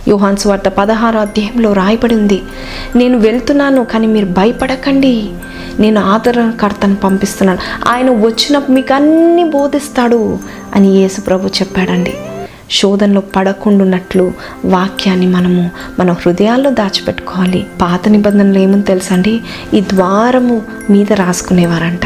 యోహాన్స్ 0.08 0.48
వార్త 0.48 0.68
పదహారు 0.68 1.18
అధ్యాయంలో 1.18 1.74
రాయబడి 1.74 2.16
ఉంది. 2.16 2.42
నేను 2.96 3.18
వెళ్తున్నాను 3.18 3.86
కానీ 3.86 4.08
మీరు 4.08 4.26
భయపడకండి. 4.26 5.30
నేను 5.80 6.02
ఆదరణకర్తను 6.02 6.96
పంపిస్తున్నాను. 6.96 7.60
ఆయన 7.88 8.10
వచ్చినప్పుడు 8.10 8.72
మీకు 8.72 8.94
అన్నీ 8.94 9.44
బోధిస్తాడు 9.44 10.40
అని 10.76 10.88
యేసు 10.88 11.22
ప్రభు 11.22 11.48
చెప్పాడండి. 11.48 12.14
శోధనలో 12.74 13.22
పడకుండాన్నట్లు 13.36 14.34
వాక్యాన్ని 14.66 15.28
మనము 15.28 15.72
మన 16.00 16.12
హృదయాల్లో 16.12 16.70
దాచిపెట్టుకోవాలి. 16.72 17.68
పాత 17.82 18.10
నిబంధనలు 18.10 18.60
ఏమని 18.60 18.82
తెలుసండి? 18.82 19.42
ఈ 19.74 19.82
ద్వారము 19.82 20.62
మీద 20.90 21.14
రాసుకునేవారంట 21.14 22.06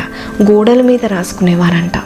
గోడల 0.51 0.81
మీద 0.81 1.05
రాసుకునేవారంట 1.05 1.97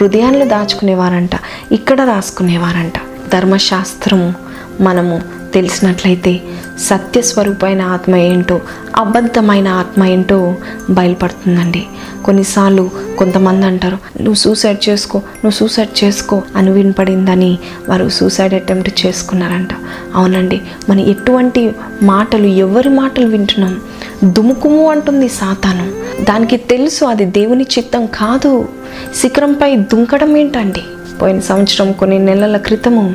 హృదయాల్లో 0.00 0.44
దాచుకునేవారంట 0.44 1.34
ఇక్కడ 1.72 2.00
రాసుకునేవారంట. 2.00 2.98
ధర్మశాస్త్రము 3.32 4.34
మనము 4.80 5.37
తెలిసినట్లయితే 5.54 6.40
సత్యస్వరూపమైన 6.78 7.82
ఆత్మ 7.82 8.16
ఏంటో 8.16 8.60
అబద్ధమైన 8.96 9.68
ఆత్మ 9.68 10.04
ఏంటో 10.04 10.54
బయలుపడుతుందండి. 10.90 11.86
కొన్నిసార్లు 12.24 12.90
కొంతమంది 13.18 13.66
అంటారు 13.66 13.94
నువ్వు 13.94 14.34
సూసైడ్ 14.34 14.88
చేసుకో 14.88 15.18
నువ్వు 15.18 15.50
సూసైడ్ 15.50 16.04
చేసుకో 16.04 16.42
అని 16.56 16.70
వినపడిందని 16.70 17.58
వారు 17.88 18.08
సూసైడ్ 18.08 18.54
అటెంప్ట్ 18.54 19.06
చేసుకున్నారంట. 19.06 19.68
అవునండి 20.14 20.60
మనం 20.90 21.00
ఎటువంటి 21.00 21.74
మాటలు 22.02 22.46
ఎవరి 22.46 22.88
మాటలు 22.88 23.26
వింటున్నాం? 23.26 23.80
దుముకుము 24.24 24.90
అంటుంది 24.90 25.28
సాతాను. 25.28 25.92
దానికి 26.24 26.56
తెలుసు 26.56 27.04
అది 27.04 27.24
దేవుని 27.24 27.64
చిత్తం 27.78 28.06
కాదు. 28.06 28.68
శిఖరంపై 29.14 29.76
దుంకడం 29.76 30.36
ఏంటండి? 30.36 30.82
పోయిన 31.22 31.40
సంవత్సరం 31.40 31.92
కొన్ని 31.92 32.18
నెలల 32.18 32.56
క్రితము 32.56 33.14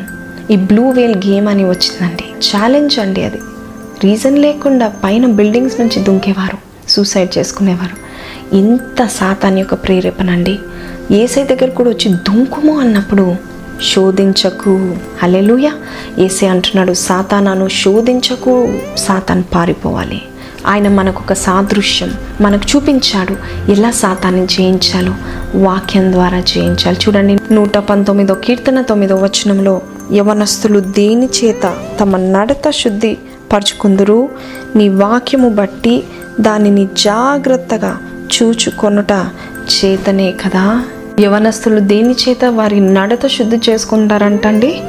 ఈ 0.52 0.56
బ్లూ 0.56 0.90
వేల్ 0.90 1.16
గేమ్ 1.16 1.48
అని 1.48 1.64
వచ్చిందండి. 1.64 2.24
ఛాలెంజ్ 2.24 3.00
అండి 3.00 3.24
అది. 3.24 3.40
రీజన్ 4.04 4.40
లేకుండా 4.40 4.94
పైన 5.04 5.26
బిల్డింగ్స్ 5.26 5.80
నుంచి 5.80 6.04
దుంకేవారు 6.04 6.58
సూసైడ్ 6.90 7.38
చేసుకునేవారు. 7.38 8.04
ఇంత 8.56 9.06
సాతాన్ 9.06 9.60
యొక్క 9.60 9.74
ప్రేరేపణ 9.74 10.30
అండి. 10.30 10.60
ఏసై 11.12 11.44
దగ్గర 11.44 11.70
కూడా 11.70 11.90
వచ్చి 11.90 12.14
దుంకుము 12.14 12.80
అన్నప్పుడు 12.80 13.36
శోధించకు. 13.84 14.96
అలెలుయ 15.24 15.70
ఏసే 16.20 16.48
అంటున్నాడు 16.48 16.94
సాతానాను 16.94 17.68
శోధించకు 17.68 18.74
సాతాన్ 18.98 19.44
పారిపోవాలి. 19.56 20.22
ఆయన 20.68 20.88
మనకు 20.88 21.20
ఒక 21.20 21.34
సాదృశ్యం 21.34 22.14
మనకు 22.42 22.64
చూపించాడు 22.76 23.36
ఎలా 23.72 23.92
సాతాన్ని 23.92 24.48
జయించాలో 24.48 25.16
వాక్యం 25.56 26.12
ద్వారా 26.12 26.40
జయించాలి. 26.40 26.98
చూడండి 27.08 27.54
నూట 27.54 27.78
పంతొమ్మిదో 27.78 28.34
కీర్తన 28.34 28.82
తొమ్మిదో 28.82 29.16
వచనంలో 29.16 29.82
యవనస్తులు 30.12 30.80
దేని 30.80 31.26
చేత 31.26 31.78
తమ 32.00 32.18
నడత 32.18 32.70
శుద్ధి 32.70 33.18
పరుచుకుందురు? 33.54 34.30
నీ 34.76 34.90
వాక్యము 34.90 35.50
బట్టి 35.50 36.04
దానిని 36.40 36.90
జాగ్రత్తగా 36.98 37.98
చూచుకొనుట 38.18 39.12
చేతనే 39.50 40.32
కదా? 40.32 40.86
యవనస్తులు 41.20 41.80
దేని 41.80 42.14
చేత 42.14 42.46
వారి 42.46 42.80
నడత 42.94 43.28
శుద్ధి 43.28 43.62
చేసుకుంటారంటండి? 43.70 44.82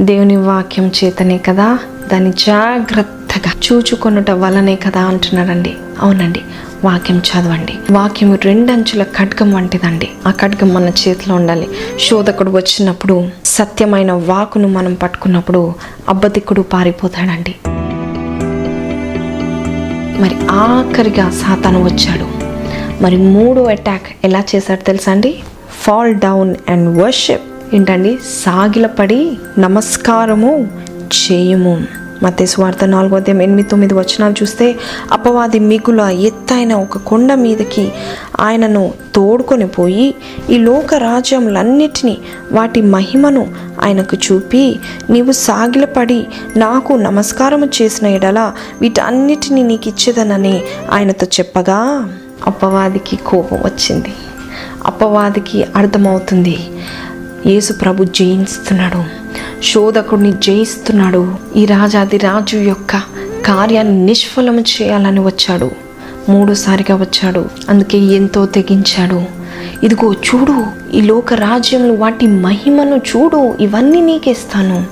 దేవుని 0.00 0.36
వాక్యం 0.36 0.92
చేతనే 1.04 1.38
కదా? 1.38 1.78
దాన్ని 2.12 2.32
జాగ్రత్తగా 2.32 3.52
చూచుకొనుట 3.72 4.30
వలనే 4.30 4.76
కదా 4.76 5.00
అంటున్నాడండి. 5.00 5.76
అవునండి. 6.00 6.40
వాక్యం 6.84 7.18
చదవండి. 7.18 7.92
వాక్యం 7.92 8.34
రెండంచుల 8.34 9.02
ఖడ్గం 9.02 9.52
వంటిదండి. 9.52 10.10
ఆ 10.26 10.30
ఖడ్గం 10.30 10.74
మన 10.74 10.88
చేతిలో 10.88 11.34
ఉండాలి. 11.34 11.68
శోధకుడు 12.00 12.50
వచ్చినప్పుడు 12.50 13.28
సత్యమైన 13.44 14.12
వాకును 14.12 14.68
మనం 14.68 14.94
పట్టుకున్నప్పుడు 14.94 15.74
అబ్బదిక్కుడు 16.08 16.60
పారిపోతాడండి. 16.60 17.54
మరి 20.22 20.36
ఆఖరిగా 20.50 21.30
సాతాను 21.30 21.84
వచ్చాడు. 21.84 22.42
మరి 23.02 23.16
మూడో 23.16 23.64
అటాక్ 23.64 24.06
ఎలా 24.24 24.44
చేశాడు 24.54 24.80
తెలుసా 24.80 25.12
అండి? 25.12 25.40
ఫాల్ 25.80 26.14
డౌన్ 26.14 26.54
అండ్ 26.68 26.98
వర్షిప్ 27.02 27.74
ఏంటండి? 27.74 28.18
సాగిలపడి 28.30 29.38
నమస్కారము 29.58 30.68
చేయము. 30.90 32.01
మతే 32.22 32.46
స్వార్థ 32.46 32.84
నాలుగో 32.84 33.16
అధ్యాయం 33.16 33.42
ఎనిమిది 33.42 33.68
తొమ్మిది 33.68 33.94
వచనాలు 33.94 34.34
చూస్తే 34.42 34.78
అపవాది 35.12 35.58
మిగుల 35.58 36.00
ఎత్తైన 36.00 36.72
ఒక 36.74 36.98
కొండ 36.98 37.34
మీదకి 37.34 37.92
ఆయనను 38.40 38.92
తోడుకొని 39.14 39.66
పోయి 39.66 40.14
ఈ 40.50 40.58
లోక 40.58 40.94
రాజ్యములన్నిటినీ 40.94 42.18
వాటి 42.52 42.82
మహిమను 42.82 43.54
ఆయనకు 43.82 44.16
చూపి 44.16 44.80
నీవు 45.10 45.32
సాగిలపడి 45.32 46.26
నాకు 46.56 46.92
నమస్కారము 46.92 47.66
చేసిన 47.66 48.06
ఎడల 48.06 48.52
వీటన్నిటినీ 48.80 49.62
నీకు 49.62 49.88
ఇచ్చేదనని 49.88 50.62
ఆయనతో 50.92 51.26
చెప్పగా 51.26 52.08
అపవాదికి 52.46 53.16
కోపం 53.16 53.58
వచ్చింది. 53.64 54.14
అపవాదికి 54.86 55.64
అర్థమవుతుంది. 55.76 56.56
యేసు 57.46 57.72
ప్రభు 57.72 58.04
జయించుతున్నాడు. 58.04 59.02
శోధకుడిని 59.62 60.32
జయిస్తున్నాడు. 60.32 61.34
ఈ 61.56 61.64
రాజాది 61.64 62.16
రాజు 62.16 62.56
యొక్క 62.56 62.96
కార్యాన్ని 63.44 64.06
నిష్ఫలం 64.06 64.60
చేయాలని 64.60 65.20
వచ్చాడు. 65.20 65.70
మూడోసారిగా 66.28 66.96
వచ్చాడు. 66.96 67.48
అందుకే 67.68 67.98
ఎంతో 67.98 68.46
తెగించాడు. 68.46 69.22
ఇదిగో 69.82 70.12
చూడు 70.12 70.66
ఈ 70.94 71.00
లోక 71.00 71.34
రాజ్యములు 71.34 71.92
వాటి 71.92 72.26
మహిమను 72.26 72.96
చూడు. 72.96 73.56
ఇవన్నీ 73.60 74.00
నీకేస్తాను 74.00 74.86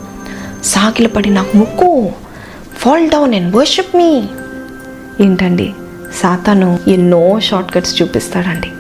సాకిలపడి 0.64 1.30
నాకు 1.30 1.56
ముక్కు 1.56 2.12
fall 2.76 3.11
down 3.11 3.35
and 3.35 3.56
worship 3.56 3.96
me 3.96 4.24
ఏంటండి? 5.20 5.74
సాతాను 6.22 6.78
ఎన్నో 6.88 7.40
షార్ట్ 7.40 7.74
కట్స్ 7.74 8.02
చూపిస్తాడండి. 8.02 8.72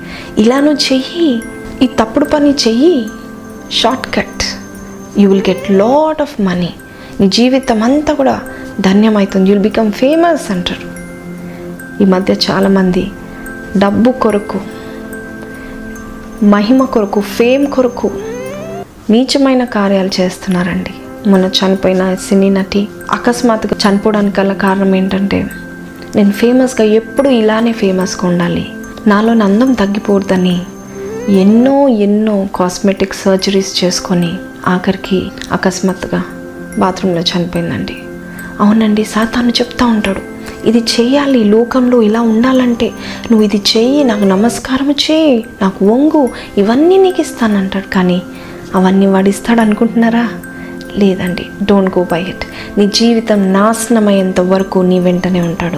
ఇలాను 0.42 0.70
చెయ్యి 0.70 1.42
ఈ 1.82 1.86
తప్పుడు 1.86 2.24
పని 2.24 2.50
చెయ్యి. 2.50 3.08
Shortcut 4.16 4.59
you 5.20 5.30
will 5.30 5.42
get 5.48 5.70
lot 5.70 6.22
of 6.22 6.40
money 6.40 6.74
నీ 7.20 7.28
జీవితం 7.28 7.82
అంతా 7.82 8.14
కూడా 8.14 8.40
ధన్యమవుతుంది. 8.80 9.50
యుల్ 9.50 9.60
బికమ్ 9.60 9.92
ఫేమస్ 9.92 10.50
అంటారు. 10.50 10.86
ఈ 12.02 12.06
మధ్య 12.06 12.34
చాలామంది 12.50 13.10
డబ్బు 13.78 14.10
కొరకు 14.10 14.60
మహిమ 16.44 16.84
కొరకు 16.84 17.20
ఫేమ్ 17.20 17.66
కొరకు 17.66 18.10
నీచమైన 19.10 19.64
కార్యాలు 19.64 20.10
చేస్తున్నారండి. 20.20 20.90
మొన్న 21.30 21.46
చనిపోయిన 21.46 22.14
సినీ 22.14 22.50
నటి 22.50 22.88
అకస్మాత్తుగా 23.10 23.90
చనిపోవడానికి 23.90 24.40
గల 24.40 24.52
కారణం 24.52 24.94
ఏంటంటే 24.94 25.46
నేను 26.16 26.32
ఫేమస్గా 26.32 26.86
ఎప్పుడు 26.86 27.28
ఇలానే 27.28 27.72
ఫేమస్గా 27.72 28.28
ఉండాలి. 28.28 28.72
నాలో 29.06 29.32
అందం 29.44 29.72
తగ్గిపోద్దని 29.72 30.60
ఎన్నో 31.28 31.88
ఎన్నో 31.88 32.48
కాస్మెటిక్ 32.54 33.14
సర్జరీస్ 33.14 33.84
చేసుకొని 33.84 34.32
ఆఖరికి 34.66 35.30
అకస్మాత్తుగా 35.52 36.22
బాత్రూంలో 36.78 37.20
చనిపోయిందండి. 37.20 38.02
అవునండి 38.60 39.04
సాతాను 39.04 39.50
చెప్తా 39.50 39.86
ఉంటాడు. 39.86 40.20
ఇది 40.68 40.78
చేయాలి 40.78 41.44
లోకంలో 41.44 42.02
ఇలా 42.02 42.20
ఉండాలంటే 42.20 42.90
నువ్వు 43.30 43.42
ఇది 43.42 43.62
చెయ్యి 43.76 44.04
నాకు 44.04 44.24
నమస్కారం 44.24 44.90
చేయి 44.90 45.44
నాకు 45.62 45.86
వంగు 45.86 46.28
ఇవన్నీ 46.58 46.96
నీకు 46.96 47.20
ఇస్తానంటాడు. 47.20 47.88
కానీ 47.88 48.22
అవన్నీ 48.74 49.06
వాడిస్తాడు 49.06 49.60
అనుకుంటున్నారా 49.60 50.28
లేదండి. 50.96 51.46
డోంట్ 51.62 51.98
గో 51.98 52.06
బై 52.12 52.22
ఇట్ 52.22 52.44
నీ 52.78 52.86
జీవితం 52.86 53.52
నాశనమయ్యేంత 53.52 54.40
వరకు 54.40 54.78
నీ 54.78 54.98
వెంటనే 54.98 55.40
ఉంటాడు. 55.40 55.76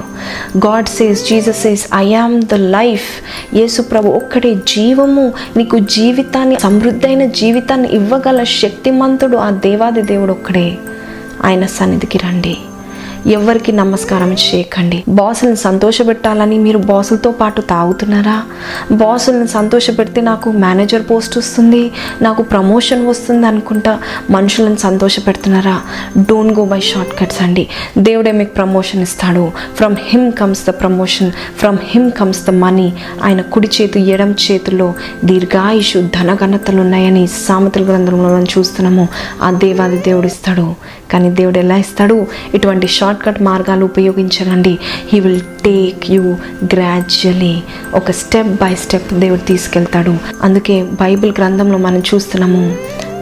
God 0.57 0.87
says 0.87 1.29
Jesus 1.29 1.62
says 1.62 1.87
I 1.94 2.14
am 2.14 2.42
the 2.42 2.55
life 2.55 3.25
యేసు 3.55 3.83
ప్రభు 3.83 4.09
ఒక్కడే 4.09 4.55
జీవము. 4.55 5.33
నీకు 5.57 5.79
జీవితాన్ని 5.79 6.59
సమృద్ధైన 6.61 7.27
జీవితాన్ని 7.27 7.88
ఇవ్వగల 7.92 8.44
శక్తిమంతుడు 8.44 9.37
ఆ 9.37 9.51
దేవాది 9.51 10.03
దేవుడు 10.03 10.31
ఒక్కడే. 10.31 10.79
ఆయన 11.44 11.66
సన్నిధికి 11.66 12.18
రండి. 12.18 12.57
ఎవరికి 13.26 13.72
నమస్కారం 13.72 14.32
చేయకండి. 14.32 15.04
బాసులను 15.08 15.54
సంతోషపెట్టాలని 15.54 16.58
మీరు 16.58 16.78
బాసులతో 16.78 17.30
పాటు 17.30 17.61
తాగుతున్నారా? 17.61 18.42
బాసులను 18.92 19.46
సంతోషపెడితే 19.46 20.20
నాకు 20.20 20.50
మేనేజర్ 20.50 21.02
పోస్ట్ 21.11 21.38
వస్తుంది 21.38 21.92
నాకు 22.22 22.42
ప్రమోషన్ 22.42 23.06
వస్తుంది 23.06 23.46
అనుకుంటా 23.46 23.98
మనుషులను 24.30 24.76
సంతోషపెడుతున్నారా? 24.76 25.80
Don't 26.18 26.58
go 26.58 26.64
by 26.64 26.80
short 26.80 27.20
cuts 27.20 27.42
అండి. 27.42 27.68
దేవుడే 27.98 28.32
మీకు 28.32 28.54
ప్రమోషన్ 28.54 29.02
ఇస్తాడు. 29.02 29.52
From 29.76 29.96
him 30.08 30.32
comes 30.32 30.66
the 30.66 30.70
promotion 30.70 31.32
from 31.58 31.78
him 31.85 32.11
comes 32.11 32.46
the 32.46 32.50
money 32.50 32.92
ఆయన 33.22 33.40
కుడి 33.40 33.68
చేతి 33.80 34.00
ఎడం 34.00 34.35
చేతుల్లో 34.50 34.94
దీర్ఘాయుషు 35.24 35.98
ధనఘనతలు 35.98 36.80
ఉన్నాయని 36.80 37.26
సామెతల 37.26 37.85
గ్రంథంలో 37.85 38.28
మనం 38.28 38.44
చూస్తున్నాము. 38.44 39.08
ఆ 39.42 39.50
దేవాది 39.50 39.96
దేవుడు 39.96 40.26
ఇస్తాడు. 40.26 40.74
కానీ 41.12 41.30
దేవుడు 41.30 41.58
ఎలా 41.58 41.76
ఇస్తాడు? 41.76 42.26
ఇటువంటి 42.54 42.87
షార్ట్ 42.87 43.12
కట్ 43.12 43.42
మార్గాలు 43.42 43.85
ఉపయోగించకండి. 43.85 44.79
He 45.09 45.20
will 45.20 45.40
take 45.40 46.11
you 46.11 46.22
gradually 46.64 47.62
ఒక 47.94 48.11
స్టెప్ 48.11 48.48
బై 48.48 48.75
స్టెప్ 48.75 49.14
దేవుడు 49.14 49.40
తీసుకెళ్తాడు. 49.40 50.16
అందుకే 50.42 50.83
బైబిల్ 50.83 51.33
గ్రంథంలో 51.38 51.79
మనం 51.79 51.98
చూస్తున్నాము 51.98 52.77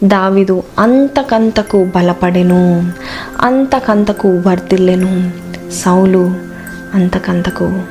దావిదు 0.05 0.63
అంతకంతకు 0.79 1.91
బలపడెను 1.97 2.93
అంతకంతకు 3.41 4.43
వర్ధిల్లెను. 4.47 5.31
సౌలు 5.85 6.35
అంతకంతకు 6.95 7.83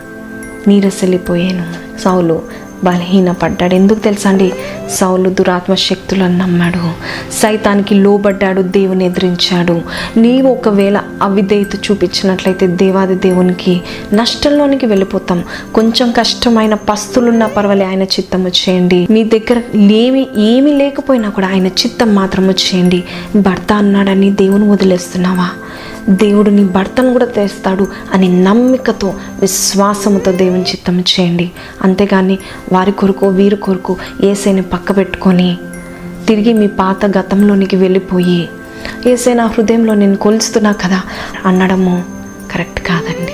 నీరసలిపోయాను 0.68 2.00
సౌలు 2.02 2.42
బలహీనపడ్డాడు. 2.84 3.76
ఎందుకు 3.76 4.00
తెలుసా 4.00 4.30
అండి 4.30 4.54
సౌలు 4.89 5.30
దురాత్మ 5.30 5.74
శక్తులను 5.74 6.38
నమ్మాడు. 6.38 6.92
సైతానికి 7.32 7.96
లోబడ్డాడు 7.96 8.62
దేవుని 8.62 9.06
ఎదిరించాడు. 9.06 9.82
నీవు 10.18 10.48
ఒకవేళ 10.48 11.02
అవిధేయత 11.22 11.76
చూపించినట్లయితే 11.76 12.68
దేవాది 12.68 13.15
దేవునికి 13.15 13.82
నష్టంలోనికి 14.13 14.86
వెళ్ళిపోతాం. 14.86 15.44
కొంచెం 15.76 16.12
కష్టమైన 16.12 16.74
పస్తులున్నా 16.74 17.48
పర్వాలే 17.48 17.86
ఆయన 17.86 18.04
చిత్తము 18.04 18.48
చేయండి. 18.48 19.08
మీ 19.12 19.24
దగ్గర 19.24 19.62
లేమి 19.76 20.28
ఏమీ 20.38 20.74
లేకపోయినా 20.74 21.30
కూడా 21.30 21.48
ఆయన 21.48 21.68
చిత్తం 21.68 22.15
మాత్రము 22.15 22.52
చేయండి. 22.52 23.04
భర్త 23.36 23.74
అన్నాడని 23.74 24.32
దేవుని 24.32 24.72
వదిలేస్తున్నావా? 24.72 25.50
దేవుడు 26.10 26.50
నీ 26.50 26.64
భర్తను 26.64 27.14
కూడా 27.14 27.26
తెస్తాడు 27.26 27.88
అని 28.14 28.44
నమ్మికతో 28.44 29.14
విశ్వాసముతో 29.42 30.32
దేవుని 30.32 30.62
చిత్తం 30.62 31.00
చేయండి. 31.00 31.52
అంతేగాని 31.82 32.40
వారి 32.74 32.92
కొరకు 32.92 33.28
వీరి 33.28 33.56
కొరకు 33.56 33.98
ఏసైని 34.24 34.62
పక్క 34.62 34.98
పెట్టుకొని 34.98 35.58
తిరిగి 36.28 36.54
మీ 36.54 36.68
పాత 36.68 37.18
గతంలోనికి 37.18 37.76
వెళ్ళిపోయి 37.76 38.50
ఏసై 39.08 39.34
నా 39.34 39.46
హృదయంలో 39.46 39.94
నేను 39.94 40.16
కొలుస్తున్నా 40.16 40.72
కదా 40.72 41.02
అనడము 41.46 42.04
కరెక్ట్ 42.52 42.88
కాదండి. 42.88 43.34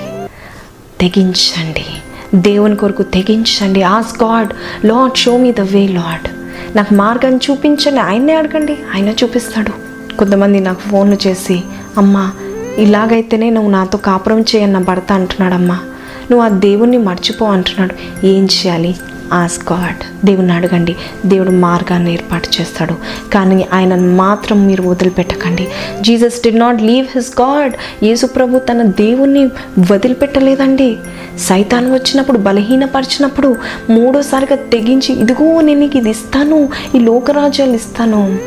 తెగించండి. 1.00 1.84
దేవుని 2.34 2.76
కొరకు 2.76 3.02
తెగించండి. 3.02 3.82
Ask 3.82 4.24
God 4.24 4.48
Lord 4.86 5.16
show 5.16 5.36
me 5.36 5.52
the 5.52 5.60
way 5.60 5.86
Lord 5.86 6.28
నాకు 6.76 6.94
మార్గాన్ని 6.94 7.40
చూపించండి. 7.50 8.00
ఆయన్నే 8.00 8.34
అడగండి. 8.34 8.78
ఆయన 8.94 9.08
చూపిస్తాడు. 9.08 9.86
కొంతమంది 10.16 10.60
నాకు 10.60 10.80
ఫోన్లు 10.80 11.18
చేసి 11.26 11.62
అమ్మా 11.98 12.32
ఇలాగైతేనే 12.78 13.50
నువ్వు 13.50 13.70
నాతో 13.70 13.98
కాపురం 13.98 14.40
చేయన్న 14.40 14.78
భర్త 14.78 15.12
అంటున్నాడమ్మా. 15.12 15.78
నువ్వు 16.30 16.46
ఆ 16.46 16.48
దేవుణ్ణి 16.48 16.98
మర్చిపో 16.98 17.46
అంటున్నాడు. 17.46 18.26
ఏం 18.26 18.44
చేయాలి? 18.44 18.96
ఆస్ 19.32 19.72
గాడ్ 19.72 20.26
దేవుని 20.26 20.52
అడగండి. 20.52 20.96
దేవుడు 21.26 21.50
మార్గాన్ని 21.50 22.12
ఏర్పాటు 22.12 22.48
చేస్తాడు. 22.60 22.94
కానీ 23.32 23.66
ఆయనను 23.72 24.16
మాత్రం 24.16 24.66
మీరు 24.66 24.82
వదిలిపెట్టకండి. 24.82 25.68
Jesus 26.00 26.42
did 26.44 26.50
not 26.50 26.82
leave 26.82 27.06
his 27.14 27.40
God 27.40 28.04
యేసు 28.04 28.26
ప్రభు 28.26 28.58
తన 28.58 28.82
దేవుణ్ణి 28.82 29.44
వదిలిపెట్టలేదండి. 29.92 30.96
సైతాన్ 31.38 31.92
వచ్చినప్పుడు 31.92 32.38
బలహీనపరిచినప్పుడు 32.38 33.56
మూడోసారిగా 33.90 34.56
తెగించి 34.56 35.20
ఇదిగో 35.20 35.60
నేను 35.60 35.80
నీకు 35.80 35.96
ఇది 35.96 36.10
ఇస్తాను. 36.10 36.68
ఈ 36.94 36.98
లోకరాజ్యాలు 36.98 37.72
ఇస్తాను. 37.72 38.38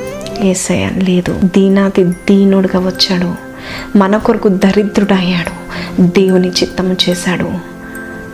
ఏసయ్య 0.43 0.89
లేదు. 0.89 1.39
దీనాతి 1.43 2.03
దీనుడుగా 2.03 2.79
వచ్చాడు. 2.79 3.48
మన 3.95 4.17
కొరకు 4.17 4.47
దరిద్రుడయ్యాడు. 4.47 5.69
దేవుని 6.01 6.49
చిత్తము 6.49 6.95
చేశాడు. 7.09 7.79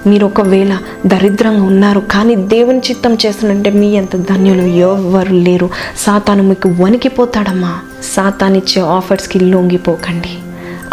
మీరు 0.09 0.25
ఒకవేళ 0.25 0.77
దరిద్రంగా 1.05 1.63
ఉన్నారు 1.63 1.99
కానీ 1.99 2.35
దేవుని 2.35 2.79
చిత్తం 2.79 3.17
చేస్తున్నంటే 3.25 3.69
మీ 3.69 3.97
అంత 3.97 4.15
ధన్యులు 4.15 4.61
ఎవ్వరు 4.61 5.33
లేరు. 5.33 5.69
సాతాను 5.97 6.43
మీకు 6.43 6.69
వణికిపోతాడమ్మా. 6.69 7.79
సాతానిచ్చే 8.03 8.81
ఆఫర్స్కి 8.81 9.39
లొంగిపోకండి. 9.39 10.29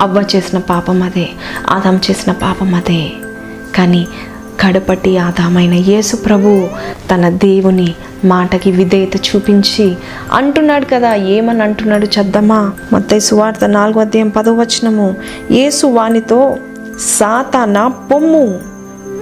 అవ్వ 0.00 0.24
చేసిన 0.36 0.58
పాపం 0.58 1.02
అదే 1.02 1.28
ఆదాం 1.70 1.96
చేసిన 1.96 2.32
పాపం 2.32 2.74
అదే. 2.74 3.12
కానీ 3.76 4.06
కడపటి 4.62 5.18
ఆదామైన 5.18 5.74
యేసు 5.74 6.16
ప్రభు 6.16 6.68
తన 7.10 7.28
దేవుని 7.28 7.94
మాటకి 8.24 8.70
విధేయత 8.70 9.16
చూపించి 9.16 9.94
అంటున్నాడు 10.32 10.84
కదా 10.84 11.14
ఏమని 11.14 11.62
అంటున్నాడు 11.62 12.06
చద్దమా 12.06 12.72
మత్తయి 12.92 13.20
సువార్త 13.20 13.64
నాలుగో 13.64 14.00
అధ్యాయం 14.00 14.28
పదో 14.28 14.54
వచనము. 14.54 15.14
యేసు 15.50 15.86
వానితో 15.86 16.56
సాతాన 17.00 17.86
పొమ్ము. 17.86 18.60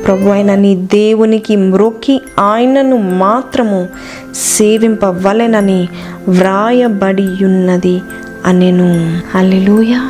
ప్రభు 0.07 0.29
అయిన 0.29 0.55
నీ 0.55 0.75
దేవునికి 0.77 1.57
మ్రొక్కి 1.57 2.23
ఆయనను 2.39 2.97
మాత్రము 2.97 3.89
సేవింపవలెనని 4.35 5.89
వ్రాయబడి 6.29 7.45
ఉన్నది 7.45 8.03
అనెను. 8.47 9.21
అల్లెలుయ 9.35 10.09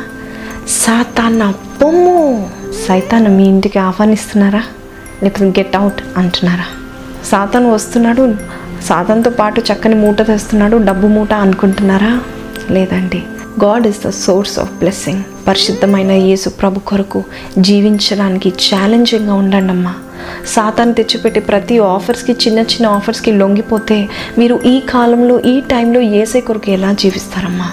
సాతాన 0.69 1.53
పొమ్ము. 1.81 2.49
సైతాన్ 2.87 3.37
మీ 3.37 3.43
ఇంటికి 3.43 3.79
ఆహ్వానిస్తున్నారా? 3.79 4.63
లేకపోతే 5.23 5.59
గెట్ 5.59 5.75
అవుట్ 5.75 6.01
అంటున్నారా? 6.17 6.65
సాతను 7.25 7.73
వస్తున్నాడు 7.73 8.35
సాతంతో 8.83 9.29
పాటు 9.29 9.61
చక్కని 9.61 9.95
మూట 9.95 10.21
తెస్తున్నాడు 10.27 10.77
డబ్బు 10.77 11.07
మూట 11.07 11.33
అనుకుంటున్నారా? 11.33 12.21
లేదండి. 12.71 13.23
God 13.63 13.87
is 13.87 14.05
the 14.05 14.09
source 14.09 14.59
of 14.59 14.71
blessing 14.71 15.23
పరిశుద్ధమైన 15.47 16.11
యేసు 16.11 16.49
ప్రభు 16.49 16.79
కొరకు 16.79 17.23
జీవించడానికి 17.57 18.49
ఛాలెంజింగ్గా 18.49 19.33
ఉండండి 19.33 19.71
అమ్మా 19.71 19.93
సాతాను 20.47 20.93
తెచ్చిపెట్టే 20.93 21.39
ప్రతి 21.39 21.79
ఆఫర్స్కి 21.79 22.31
చిన్న 22.31 22.59
చిన్న 22.59 22.87
ఆఫర్స్కి 22.87 23.31
లొంగిపోతే 23.31 24.09
మీరు 24.37 24.59
ఈ 24.65 24.79
కాలంలో 24.79 25.39
ఈ 25.39 25.59
టైంలో 25.61 26.01
ఏసే 26.01 26.41
కొరకు 26.41 26.69
ఎలా 26.69 26.91
జీవిస్తారమ్మా? 26.91 27.69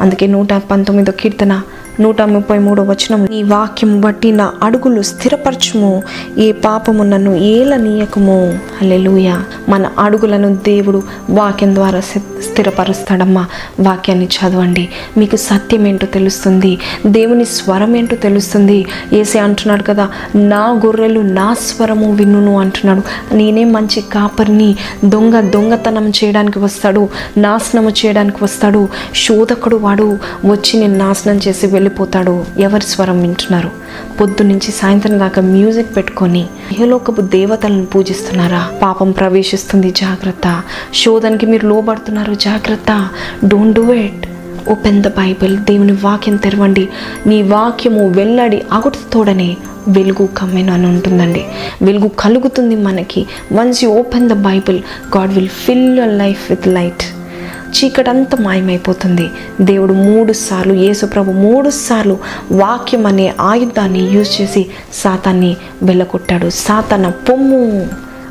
అందుకే 0.00 0.26
నూట 0.26 0.52
పంతొమ్మిదో 0.52 1.12
కీర్తన 1.12 1.62
నూట 2.00 2.22
ముప్పై 2.22 2.58
మూడు 2.58 2.82
వచనం 2.82 3.24
నీ 3.24 3.42
వాక్యం 3.42 4.00
బట్టి 4.00 4.32
నా 4.32 4.52
అడుగులు 4.62 5.02
స్థిరపరచుము. 5.02 6.02
ఏ 6.38 6.52
పాపము 6.52 7.02
నన్ను 7.02 7.34
ఏలనీయకము. 7.34 8.58
అల్లెలుయ 8.82 9.40
మన 9.68 9.90
అడుగులను 9.98 10.56
దేవుడు 10.56 11.02
వాక్యం 11.30 11.74
ద్వారా 11.74 12.00
స్థిరపరుస్తాడమ్మా. 12.00 13.46
వాక్యాన్ని 13.80 14.26
చదవండి. 14.26 14.88
మీకు 15.16 15.36
సత్యం 15.36 15.86
ఏంటో 15.86 16.06
తెలుస్తుంది. 16.06 16.78
దేవుని 17.06 17.44
స్వరం 17.44 17.96
ఏంటో 17.96 18.16
తెలుస్తుంది. 18.16 18.86
ఏసే 19.12 19.38
అంటున్నాడు 19.38 19.82
కదా 19.82 20.08
నా 20.34 20.80
గొర్రెలు 20.86 21.20
నా 21.20 21.54
స్వరము 21.54 22.12
వినును 22.14 22.58
అంటున్నాడు. 22.58 23.34
నేనే 23.34 23.64
మంచి 23.64 24.00
కాపరిని. 24.00 24.76
దొంగ 25.04 25.40
దొంగతనం 25.40 26.08
చేయడానికి 26.08 26.58
వస్తాడు. 26.58 27.08
నాశనము 27.36 27.90
చేయడానికి 27.90 28.44
వస్తాడు. 28.44 28.88
శోధకుడు 29.14 29.76
వాడు. 29.76 30.18
వచ్చి 30.46 30.80
నేను 30.80 30.98
నాశనం 30.98 31.36
చేసి 31.36 31.66
వెళ్ళిపోతాడు 31.84 32.44
ఎవరి 32.58 32.82
స్వరం 32.82 33.20
వింటున్నారు? 33.20 33.70
పొద్దు 34.20 34.42
నుంచి 34.42 34.72
సాయంత్రం 34.72 35.18
దాకా 35.18 35.42
మ్యూజిక్ 35.42 35.96
పెట్టుకొని 35.96 36.46
ఇహలోకపు 36.72 37.20
దేవతలను 37.20 37.86
పూజిస్తున్నారా? 37.86 38.70
పాపం 38.82 39.10
ప్రవేశిస్తుంది 39.10 39.90
జాగ్రత్త. 39.90 40.62
శోధనకి 40.94 41.46
మీరు 41.46 41.66
లోబడుతున్నారు 41.66 42.34
జాగ్రత్త. 42.34 43.08
Don't 43.44 43.76
do 43.76 43.92
it 43.92 44.26
open 44.68 45.02
the 45.02 45.08
Bible 45.08 45.56
దేవుని 45.56 45.92
వాక్యం 45.92 46.36
తెరవండి. 46.36 46.88
నీ 47.26 47.42
వాక్యము 47.42 48.08
వెల్లడి 48.08 48.62
అగుడుతోడనే 48.72 49.56
వెలుగు 49.88 50.26
కమ్మెను 50.26 50.72
అని 50.72 50.86
ఉంటుందండి. 50.86 51.44
వెలుగు 51.82 52.08
కలుగుతుంది 52.08 52.76
మనకి. 52.76 53.26
Once 53.52 53.84
you 53.84 53.90
open 53.90 54.28
the 54.28 54.32
Bible 54.32 54.78
God 55.16 55.32
will 55.32 55.48
fill 55.48 55.98
your 55.98 56.18
life 56.18 56.50
with 56.50 56.68
light 56.68 57.13
చీకటంతా 57.76 58.38
మాయమైపోతుంది. 58.40 59.30
దేవుడు 59.60 59.92
మూడు 59.92 60.32
సార్లు 60.32 60.72
యేసుప్రభు 60.72 61.32
మూడు 61.32 61.70
సార్లు 61.70 62.18
వాక్యం 62.52 63.06
అనే 63.06 63.34
ఆయుధాన్ని 63.40 64.00
యూజ్ 64.00 64.40
చేసి 64.40 64.66
సాతాన్ని 64.92 65.56
వెళ్ళగొట్టాడు. 65.82 66.50
సాతాన 66.50 67.08
పొమ్ము 67.08 67.88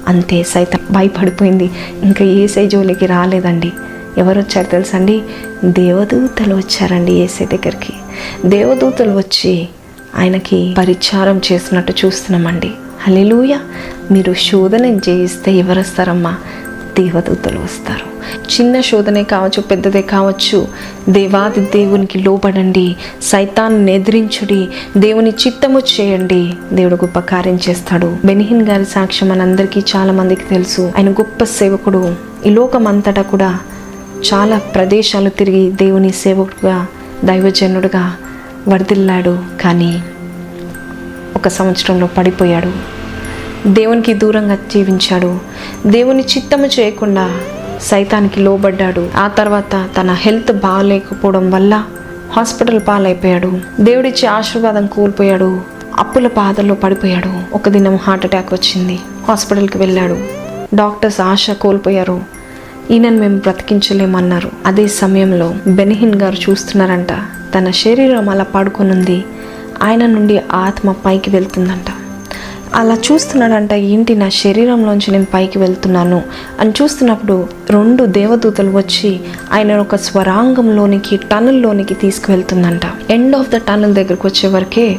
అంతే 0.08 0.44
సైతం 0.44 0.80
భయపడిపోయింది. 0.92 1.72
ఇంకా 2.04 2.26
ఏసై 2.26 2.68
జోలికి 2.68 3.06
రాలేదండి. 3.06 3.72
ఎవరు 4.18 4.40
వచ్చారు 4.40 4.68
తెలుసండి? 4.68 5.22
దేవదూతలు 5.66 6.56
వచ్చారండి 6.56 7.12
ఏసై 7.12 7.46
దగ్గరికి. 7.46 7.94
దేవదూతలు 8.46 9.18
వచ్చి 9.18 9.68
ఆయనకి 10.16 10.76
పరిచారం 10.78 11.42
చేసినట్టు 11.52 11.94
చూస్తున్నామండి. 12.06 12.72
హల్లెలూయా! 13.02 13.60
మీరు 14.12 14.34
శోధన 14.34 14.98
జయిస్తే 14.98 15.52
ఎవరు 15.52 15.80
వస్తారమ్మా? 15.80 16.38
దేవదూతలు 17.00 17.60
వస్తారు. 17.60 18.13
చిన్న 18.52 18.82
శోధనే 18.82 19.24
కావచ్చు 19.24 19.62
పెద్దదే 19.62 20.02
కావచ్చు. 20.02 20.68
దేవాది 21.10 21.60
దేవునికి 21.60 22.20
లోబడండి 22.20 22.96
సైతాన్ని 23.22 23.94
ఎదిరించుడి 23.94 24.68
దేవుని 24.98 25.30
చిత్తము 25.30 25.80
చేయండి. 25.80 26.54
దేవుడు 26.74 26.96
గొప్ప 26.96 27.20
కార్యం 27.20 27.60
చేస్తాడు. 27.70 28.18
బెనిహిన్ 28.26 28.68
గారి 28.68 28.86
సాక్ష్యం 28.86 29.30
మనందరికీ 29.30 29.80
చాలా 29.96 30.14
మందికి 30.14 30.44
తెలుసు. 30.44 30.92
ఆయన 30.98 31.12
గొప్ప 31.12 31.44
సేవకుడు. 31.44 32.16
ఈ 32.46 32.50
లోకమంతటా 32.50 33.22
కూడా 33.22 33.60
చాలా 34.34 34.58
ప్రదేశాలు 34.58 35.30
తిరిగి 35.30 35.72
దేవుని 35.72 36.10
సేవకుడుగా 36.10 36.88
దైవజనుడుగా 37.26 38.18
వర్దిల్లాడు. 38.68 39.40
కానీ 39.62 40.04
ఒక 41.36 41.48
సంవత్సరంలో 41.48 42.08
పడిపోయాడు. 42.08 42.94
దేవునికి 43.68 44.14
దూరంగా 44.14 44.56
జీవించాడు. 44.56 45.40
దేవుని 45.88 46.24
చిత్తము 46.24 46.66
చేయకుండా 46.66 47.40
సైతానికి 47.84 48.40
లోబడ్డాడు. 48.40 49.10
ఆ 49.16 49.28
తర్వాత 49.28 49.90
తన 50.02 50.12
హెల్త్ 50.12 50.52
బాగాలేకపోవడం 50.52 51.52
వల్ల 51.52 51.84
హాస్పిటల్ 52.38 52.80
పాలైపోయాడు. 52.88 53.60
దేవుడిచ్చే 53.80 54.28
ఆశీర్వాదం 54.28 54.88
కోల్పోయాడు. 54.88 55.62
అప్పుల 55.98 56.28
బాధల్లో 56.28 56.76
పడిపోయాడు. 56.76 57.56
ఒక 57.56 57.70
దినం 57.70 57.96
హార్ట్ 57.96 58.26
అటాక్ 58.26 58.54
వచ్చింది. 58.54 59.00
హాస్పిటల్కి 59.28 59.78
వెళ్ళాడు. 59.78 60.18
డాక్టర్స్ 60.76 61.22
ఆశ 61.22 61.50
కోల్పోయారు. 61.50 62.22
ఈయనను 62.92 63.18
మేము 63.18 63.38
బ్రతికించలేమన్నారు. 63.38 64.52
అదే 64.66 64.88
సమయంలో 64.88 65.56
బెనిహిన్ 65.68 66.16
గారు 66.16 66.50
చూస్తున్నారంట. 66.50 67.12
తన 67.56 67.72
శరీరం 67.72 68.30
అలా 68.30 68.44
పడుకొనుంది. 68.44 69.24
ఆయన 69.84 70.06
నుండి 70.06 70.42
ఆత్మ 70.52 70.92
పైకి 70.92 71.30
వెళ్తుందంట. 71.30 72.03
అలా 72.76 72.98
చూస్తున్నాడంట 73.12 73.74
ఏంటి 73.74 74.16
నా 74.16 74.30
శరీరంలోంచి 74.30 75.12
నేను 75.12 75.26
పైకి 75.34 75.60
వెళ్తున్నాను? 75.60 76.22
అని 76.60 76.74
చూస్తున్నప్పుడు 76.82 77.48
రెండు 77.70 78.06
దేవదూతలు 78.06 78.78
వచ్చి 78.78 79.20
ఆయన 79.52 79.78
ఒక 79.78 79.96
స్వరాంగంలోనికి 79.96 81.18
టనల్లోనికి 81.18 81.94
తీసుకువెళ్తుందంట. 81.94 82.82
ఎండ్ 83.10 83.36
ఆఫ్ 83.36 83.50
ద 83.50 83.56
టనల్ 83.56 83.94
దగ్గరకు 83.94 84.28
వచ్చే 84.28 84.50
వరకే 84.50 84.98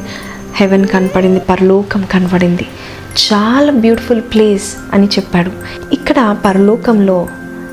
హెవెన్ 0.54 0.86
కనపడింది 0.86 1.40
పరలోకం 1.40 2.04
కనపడింది. 2.12 2.66
చాలా 3.14 3.72
బ్యూటిఫుల్ 3.72 4.20
ప్లేస్ 4.20 4.76
అని 4.92 5.06
చెప్పాడు. 5.06 5.50
ఇక్కడ 5.92 6.36
పరలోకంలో 6.44 7.28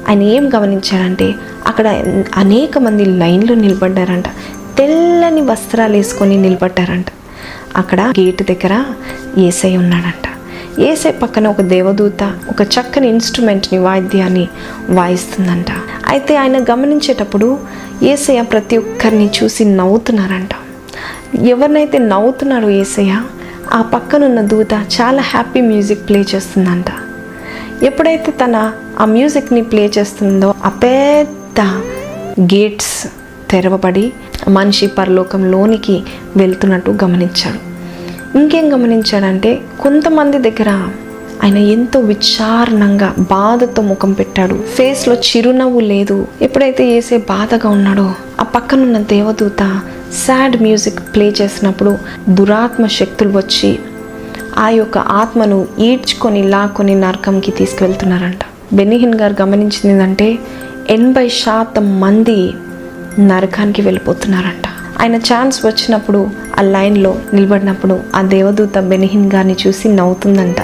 ఆయన 0.09 0.21
ఏం 0.21 0.51
గమనించాడంటే 0.55 1.33
అక్కడ 1.67 2.03
అనేక 2.35 2.77
మంది 2.77 3.05
లైన్లో 3.05 3.55
నిలబడ్డారంట. 3.55 4.25
తెల్లని 4.77 5.41
వస్త్రాలు 5.41 5.93
వేసుకొని 5.93 6.37
నిలబడ్డారంట. 6.37 7.05
అక్కడ 7.75 8.01
గేట్ 8.01 8.43
దగ్గర 8.43 8.85
ఏసై 9.37 9.77
ఉన్నాడంట. 9.77 10.27
ఏసై 10.81 11.11
పక్కన 11.11 11.47
ఒక 11.47 11.61
దేవదూత 11.61 12.23
ఒక 12.49 12.61
చక్కని 12.61 13.07
ఇన్స్ట్రుమెంట్ని 13.07 13.79
వాయిద్యాన్ని 13.79 14.47
వాయిస్తుందంట. 14.89 15.65
అయితే 16.07 16.35
ఆయన 16.35 16.63
గమనించేటప్పుడు 16.63 17.59
ఏసయ్య 18.03 18.41
ప్రతి 18.41 18.77
ఒక్కరిని 18.77 19.29
చూసి 19.43 19.65
నవ్వుతున్నారంట. 19.65 20.49
ఎవరినైతే 21.41 21.97
నవ్వుతున్నారో 21.97 22.69
ఏసయ్య 22.69 23.23
ఆ 23.73 23.81
పక్కనున్న 23.81 24.41
దూత 24.41 24.73
చాలా 24.73 25.21
హ్యాపీ 25.21 25.61
మ్యూజిక్ 25.61 26.09
ప్లే 26.09 26.25
చేస్తుందంట. 26.35 26.85
ఎప్పుడైతే 27.83 28.31
తన 28.31 28.71
ఆ 28.99 29.05
మ్యూజిక్ని 29.05 29.61
ప్లే 29.61 29.91
చేస్తుందో 29.97 30.53
ఆ 30.65 30.69
పెద్ద 30.69 31.61
గేట్స్ 32.39 33.07
తెరవబడి 33.49 34.13
మనిషి 34.47 34.87
పరలోకంలోనికి 34.87 36.03
వెళ్తున్నట్టు 36.37 36.97
గమనించాడు. 37.03 37.71
ఇంకేం 38.37 38.73
గమనించాడంటే 38.73 39.61
కొంతమంది 39.79 40.37
దగ్గర 40.37 40.89
ఆయన 41.43 41.57
ఎంతో 41.57 41.99
విచారణంగా 41.99 43.15
బాధతో 43.19 43.81
ముఖం 43.81 44.13
పెట్టాడు. 44.13 44.55
ఫేస్లో 44.75 45.15
చిరునవ్వు 45.15 45.79
లేదు. 45.79 46.27
ఎప్పుడైతే 46.41 46.87
ఏసే 46.87 47.17
బాధగా 47.17 47.69
ఉన్నాడో 47.69 48.11
ఆ 48.39 48.43
పక్కనున్న 48.43 48.97
దేవదూత 48.97 49.81
సాడ్ 50.13 50.61
మ్యూజిక్ 50.61 50.99
ప్లే 50.99 51.33
చేసినప్పుడు 51.41 51.97
దురాత్మ 52.29 52.87
శక్తులు 52.87 53.37
వచ్చి 53.37 53.79
ఆ 54.57 54.69
యొక్క 54.69 54.97
ఆత్మను 54.97 55.67
ఈడ్చుకొని 55.79 56.43
లాక్కొని 56.43 56.95
నరకంకి 56.95 57.51
తీసుకువెళ్తున్నారంట. 57.51 58.39
బెనిహిన్ 58.73 59.15
గారు 59.15 59.35
గమనించింది 59.41 59.93
ఏంటంటే 59.93 60.39
ఎనభై 60.89 61.29
శాతం 61.29 61.99
మంది 61.99 62.53
నరకానికి 63.19 63.81
వెళ్ళిపోతున్నారంట. 63.81 64.63
ఆయన 65.01 65.15
ఛాన్స్ 65.15 65.65
వచ్చినప్పుడు 65.65 66.29
ఆ 66.59 66.61
లైన్లో 66.61 67.17
నిలబడినప్పుడు 67.33 67.99
ఆ 68.15 68.21
దేవదూత 68.21 68.77
బెనిహిన్ 68.77 69.31
గారిని 69.33 69.55
చూసి 69.67 69.89
నవ్వుతుందంట. 69.89 70.55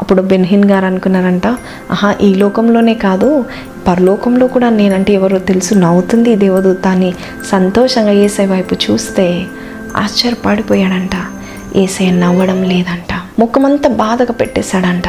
అప్పుడు 0.00 0.22
బెన్హిన్ 0.22 0.64
గారు 0.64 0.86
అనుకున్నారంట 0.86 1.46
ఆహా 1.90 2.14
ఈ 2.22 2.34
లోకంలోనే 2.34 2.94
కాదు 2.94 3.44
పరలోకంలో 3.88 4.46
కూడా 4.46 4.70
నేనంటే 4.70 5.12
ఎవరో 5.12 5.38
తెలుసు 5.38 5.74
నవ్వుతుంది 5.74 6.36
దేవదూత 6.36 6.86
అని 6.86 7.14
సంతోషంగా 7.50 8.10
ఏసై 8.10 8.46
వైపు 8.46 8.74
చూస్తే 8.74 9.46
ఆశ్చర్యపడిపోయాడంట. 9.96 11.10
ఏసై 11.76 12.10
నవ్వడం 12.10 12.62
లేదంట. 12.62 13.20
ముఖమంతా 13.38 13.88
బాధగా 13.88 14.32
పెట్టేశాడంట. 14.32 15.04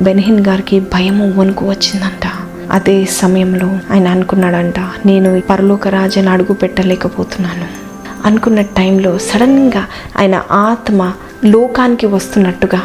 బెన్హిన్ 0.00 0.46
గారికి 0.46 0.80
భయము 0.80 1.40
వణుకు 1.40 1.64
వచ్చిందంట. 1.64 2.45
అదే 2.70 3.04
సమయంలో 3.04 3.78
ఆయన 3.90 4.08
అనుకున్నాడంట 4.08 4.78
నేను 4.80 5.36
ఈ 5.36 5.40
పరలోక 5.40 5.88
రాజని 5.88 6.28
అడుగు 6.28 6.52
పెట్టలేకపోతున్నాను. 6.52 7.66
అనుకున్న 8.24 8.60
టైంలో 8.60 9.18
సడన్గా 9.18 9.84
ఆయన 10.18 10.42
ఆత్మ 10.52 11.12
లోకానికి 11.44 12.06
వస్తున్నట్టుగా 12.06 12.80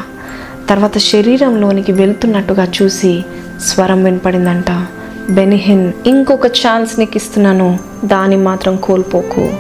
తర్వాత 0.70 0.98
శరీరంలోనికి 0.98 1.92
వెళ్తున్నట్టుగా 1.92 2.68
చూసి 2.82 3.26
స్వరం 3.66 4.04
వినపడిందంట 4.04 4.86
బెనిహిన్ 5.30 5.94
ఇంకొక 6.06 6.48
ఛాన్స్ 6.48 7.00
నీకు 7.00 7.18
ఇస్తున్నాను 7.18 7.80
దాన్ని 8.06 8.36
మాత్రం 8.36 8.76
కోల్పోకు. 8.76 9.54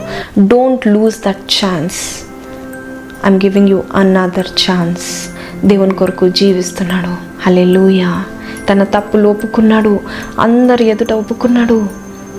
Don't 0.47 0.87
lose 0.87 1.15
that 1.15 1.65
chance. 1.65 1.95
I'm 3.25 3.35
giving 3.35 3.69
you 3.69 3.83
another 3.95 4.71
chance. 4.71 5.29
దేవుని 5.67 5.93
కొరకు 5.93 6.29
జీవిస్తున్నాడు. 6.29 7.15
హలెలూయా 7.41 8.23
తన 8.71 8.83
తప్పులు 8.83 9.29
ఒప్పుకున్నాడు. 9.29 9.99
అందరి 10.39 10.85
ఎదుట 10.85 11.13
ఒప్పుకున్నాడు. 11.13 11.89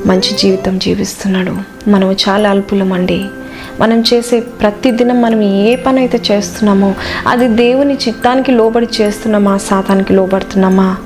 మంచి 0.06 0.36
జీవితం 0.38 0.78
జీవిస్తున్నాడు. 0.78 1.56
మనము 1.90 2.12
చాలా 2.12 2.50
అల్పులమండి. 2.50 3.24
మనం 3.80 4.04
చేసే 4.14 4.40
ప్రతిదినం 4.40 5.22
మనం 5.22 5.42
ఏ 5.42 5.76
పని 5.76 5.98
అయితే 5.98 6.20
చేస్తున్నామో 6.30 6.94
అది 7.26 7.48
దేవుని 7.48 7.94
చిత్తానికి 7.94 8.52
లోబడి 8.52 8.88
చేస్తున్నామా 9.00 9.56
సాతానికి 9.58 10.12
లోబడుతున్నామా? 10.12 10.96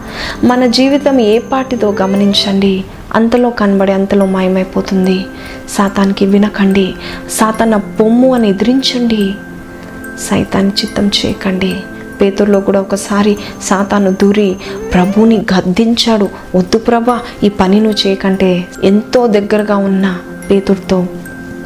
మన 0.44 0.66
జీవితం 0.66 1.20
ఏ 1.20 1.38
పాటిదో 1.38 1.96
గమనించండి. 2.02 2.84
అంతలో 3.14 3.50
కనబడి 3.50 3.92
అంతలో 3.92 4.26
మాయమైపోతుంది. 4.26 5.26
సాతానికి 5.70 6.26
వినకండి. 6.26 6.94
సాతాన 7.30 7.76
బొమ్ము 7.76 8.34
అని 8.34 8.48
ఎదిరించండి. 8.48 9.34
సైతాన్ని 10.20 10.72
చిత్తం 10.72 11.06
చేయకండి. 11.06 11.80
పేతుల్లో 12.20 12.60
కూడా 12.60 12.80
ఒకసారి 12.80 13.36
సాతాను 13.62 14.10
దూరి 14.10 14.56
ప్రభుని 14.94 15.36
గద్దించాడు. 15.36 16.28
వద్దు 16.54 16.78
ప్రభా 16.78 17.20
ఈ 17.44 17.48
పని 17.48 17.80
నువ్వు 17.80 18.08
చేయకంటే 18.08 18.66
ఎంతో 18.84 19.26
దగ్గరగా 19.26 19.76
ఉన్న 19.76 20.18
పేతుడితో 20.50 21.06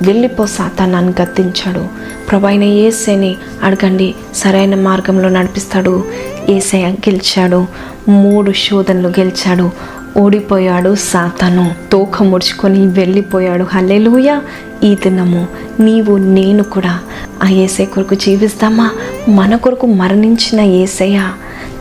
వెళ్ళిపో 0.02 0.46
సాతానాన్ని 0.46 1.12
గద్దించాడు. 1.22 1.86
ప్రభైన 2.30 2.60
అయిన 2.60 2.62
ఏసేని 2.62 3.36
అడగండి. 3.62 4.14
సరైన 4.34 4.74
మార్గంలో 4.74 5.28
నడిపిస్తాడు. 5.28 6.04
ఏసయ 6.48 6.90
గెలిచాడు. 6.90 7.66
మూడు 8.08 8.52
శోధనలు 8.52 9.08
గెలిచాడు. 9.08 9.70
ఓడిపోయాడు 10.18 10.94
సాతను. 10.94 11.74
తోక 11.92 12.22
ముడుచుకొని 12.22 12.86
వెళ్ళిపోయాడు. 12.86 13.64
హల్లెలూయా. 13.64 14.42
ఈ 14.84 14.94
దినము 14.94 15.48
నీవు 15.80 16.16
నేను 16.16 16.62
కూడా 16.62 16.98
ఆ 17.44 17.48
ఏసై 17.48 17.84
కొరకు 17.84 18.14
జీవిస్తామా? 18.14 18.90
మన 19.28 19.56
కొరకు 19.56 19.86
మరణించిన 19.86 20.60
ఏసయ్య. 20.60 21.32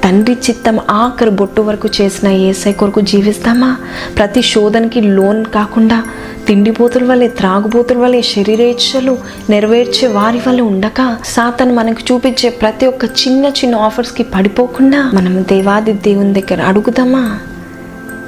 తండ్రి 0.04 0.34
చిత్తం 0.34 0.80
ఆఖరి 0.90 1.30
బొట్టు 1.30 1.62
వరకు 1.62 1.90
చేసిన 2.02 2.28
ఏసై 2.28 2.72
కొరకు 2.72 3.02
జీవిస్తామా? 3.02 3.78
ప్రతి 4.18 4.42
శోధనకి 4.42 5.02
లోన్ 5.02 5.46
కాకుండా 5.46 6.04
తిండిపోతుల 6.48 7.04
వల్లే 7.04 7.28
త్రాగుబోతుల 7.28 7.98
వల్లే 7.98 8.22
శరీరేచ్ఛలు 8.22 9.18
నెరవేర్చే 9.50 10.08
వారి 10.08 10.42
వల్ల 10.48 10.62
ఉండక 10.62 11.18
సాతను 11.26 11.74
మనకు 11.74 12.14
చూపించే 12.14 12.50
ప్రతి 12.50 12.86
ఒక్క 12.86 13.06
చిన్న 13.06 13.46
చిన్న 13.46 13.76
ఆఫర్స్కి 13.76 14.24
పడిపోకుండా 14.24 15.12
మనం 15.14 15.44
దేవాది 15.44 15.94
దేవుని 15.94 16.34
దగ్గర 16.34 16.62
అడుగుదామా? 16.62 17.40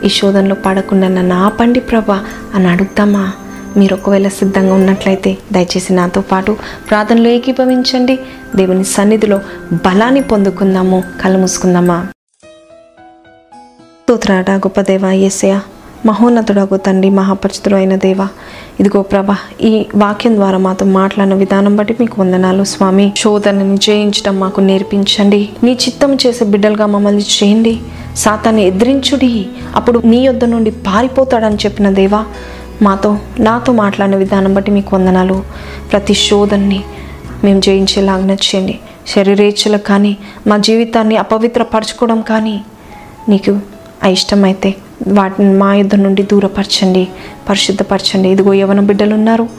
ఈ 0.04 0.10
శోధనలో 0.10 0.56
పడకుండా 0.56 1.08
నన్ను 1.08 1.36
ఆపండి 1.36 1.80
ప్రభా 1.80 2.26
అని 2.54 2.68
అడుగుతామా 2.68 3.32
మీరు 3.78 3.94
ఒకవేళ 3.94 4.28
సిద్ధంగా 4.28 4.74
ఉన్నట్లయితే 4.74 5.38
దయచేసి 5.52 5.94
నాతో 5.94 6.22
పాటు 6.22 6.58
ప్రార్థనలో 6.90 7.30
ఏకీభవించండి. 7.30 8.20
దేవుని 8.56 8.84
సన్నిధిలో 8.84 9.40
బలాన్ని 9.74 10.22
పొందుకుందాము. 10.22 11.04
కళ్ళు 11.24 11.40
మూసుకుందామా? 11.40 12.08
స్తోత్రాట 14.04 14.52
గొప్ప 14.52 14.82
దేవ 14.82 15.12
ఏసయ 15.12 15.60
మహోన్నతుడగు 16.06 16.78
తండ్రి 16.78 17.10
మహాపరిచితుడు 17.10 17.76
అయిన 17.76 17.96
దేవ 17.96 18.28
ఇదిగో 18.80 19.02
ప్రభ 19.02 19.36
ఈ 19.62 19.86
వాక్యం 19.96 20.36
ద్వారా 20.36 20.58
మాతో 20.58 20.86
మాట్లాడిన 20.86 21.34
విధానం 21.34 21.76
బట్టి 21.76 21.96
మీకు 22.00 22.22
వందనాలు 22.22 22.64
స్వామి. 22.64 23.14
శోధనని 23.18 23.78
జయించడం 23.78 24.40
మాకు 24.40 24.62
నేర్పించండి. 24.62 25.50
నీ 25.64 25.72
చిత్తం 25.72 26.16
చేసే 26.16 26.46
బిడ్డలుగా 26.46 26.86
మమ్మల్ని 26.86 27.22
చేయండి. 27.22 27.80
సాతాన్ని 28.16 28.64
ఎదిరించుడి. 28.64 29.48
అప్పుడు 29.76 30.02
నీ 30.06 30.26
యొద్ద 30.26 30.46
నుండి 30.46 30.72
పారిపోతాడని 30.72 31.56
చెప్పిన 31.56 31.90
దేవా 31.90 32.26
మాతో 32.82 33.18
నాతో 33.40 33.74
మాట్లాడిన 33.74 34.16
విధానం 34.16 34.54
బట్టి 34.54 34.72
మీకు 34.72 34.96
వందనాలు. 34.96 35.44
ప్రతి 35.92 36.14
శోధన్ని 36.14 36.84
మేము 37.44 37.62
జయించేలాగా 37.62 38.38
చేయండి. 38.48 38.80
శరీరేచ్ఛలకు 39.08 39.84
కానీ 39.84 40.18
మా 40.48 40.58
జీవితాన్ని 40.58 41.18
అపవిత్రపరచుకోవడం 41.18 42.22
కానీ 42.22 42.62
నీకు 43.30 43.60
ఇష్టమైతే 44.08 44.76
వాటిని 45.08 45.54
మా 45.54 45.76
యుద్ధ 45.76 45.96
నుండి 45.96 46.24
దూరపరచండి 46.24 47.08
పరిశుద్ధపరచండి. 47.50 48.30
ఇదిగో 48.30 48.54
యవన 48.54 48.80
బిడ్డలు 48.80 49.14
ఉన్నారు 49.14 49.50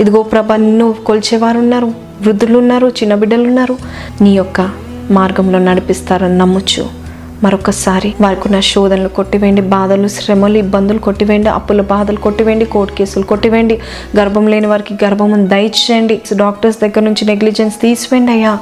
ఇదిగో 0.00 0.22
ప్రభ 0.22 0.52
నిన్ను 0.52 0.92
కొలిచేవారు 0.92 1.58
ఉన్నారు 1.58 1.86
వృద్ధులు 2.22 2.58
ఉన్నారు 2.58 2.86
చిన్న 2.88 3.14
బిడ్డలు 3.14 3.46
ఉన్నారు 3.48 3.76
నీ 4.20 4.34
యొక్క 4.36 4.70
మార్గంలో 5.10 5.58
నడిపిస్తారని 5.58 6.38
నమ్మొచ్చు 6.38 7.07
మరొకసారి 7.44 8.14
వారికి 8.20 8.62
శోధనలు 8.62 9.08
కొట్టివేయండి 9.08 9.60
బాధలు 9.60 10.08
శ్రమలు 10.08 10.58
ఇబ్బందులు 10.58 10.98
కొట్టివేయండి 10.98 11.48
అప్పుల 11.48 11.80
బాధలు 11.80 12.16
కొట్టివేయండి 12.16 12.64
కోర్టు 12.64 12.94
కేసులు 12.94 13.24
కొట్టివేయండి. 13.24 13.80
గర్భం 14.18 14.46
లేని 14.46 14.66
వారికి 14.66 14.94
గర్భం 15.04 15.48
దయచేయండి. 15.48 16.20
డాక్టర్స్ 16.34 16.78
దగ్గర 16.82 17.00
నుంచి 17.00 17.24
నెగ్లిజెన్స్ 17.24 17.80
తీసివేయండి 17.80 18.32
అయ్యా. 18.32 18.58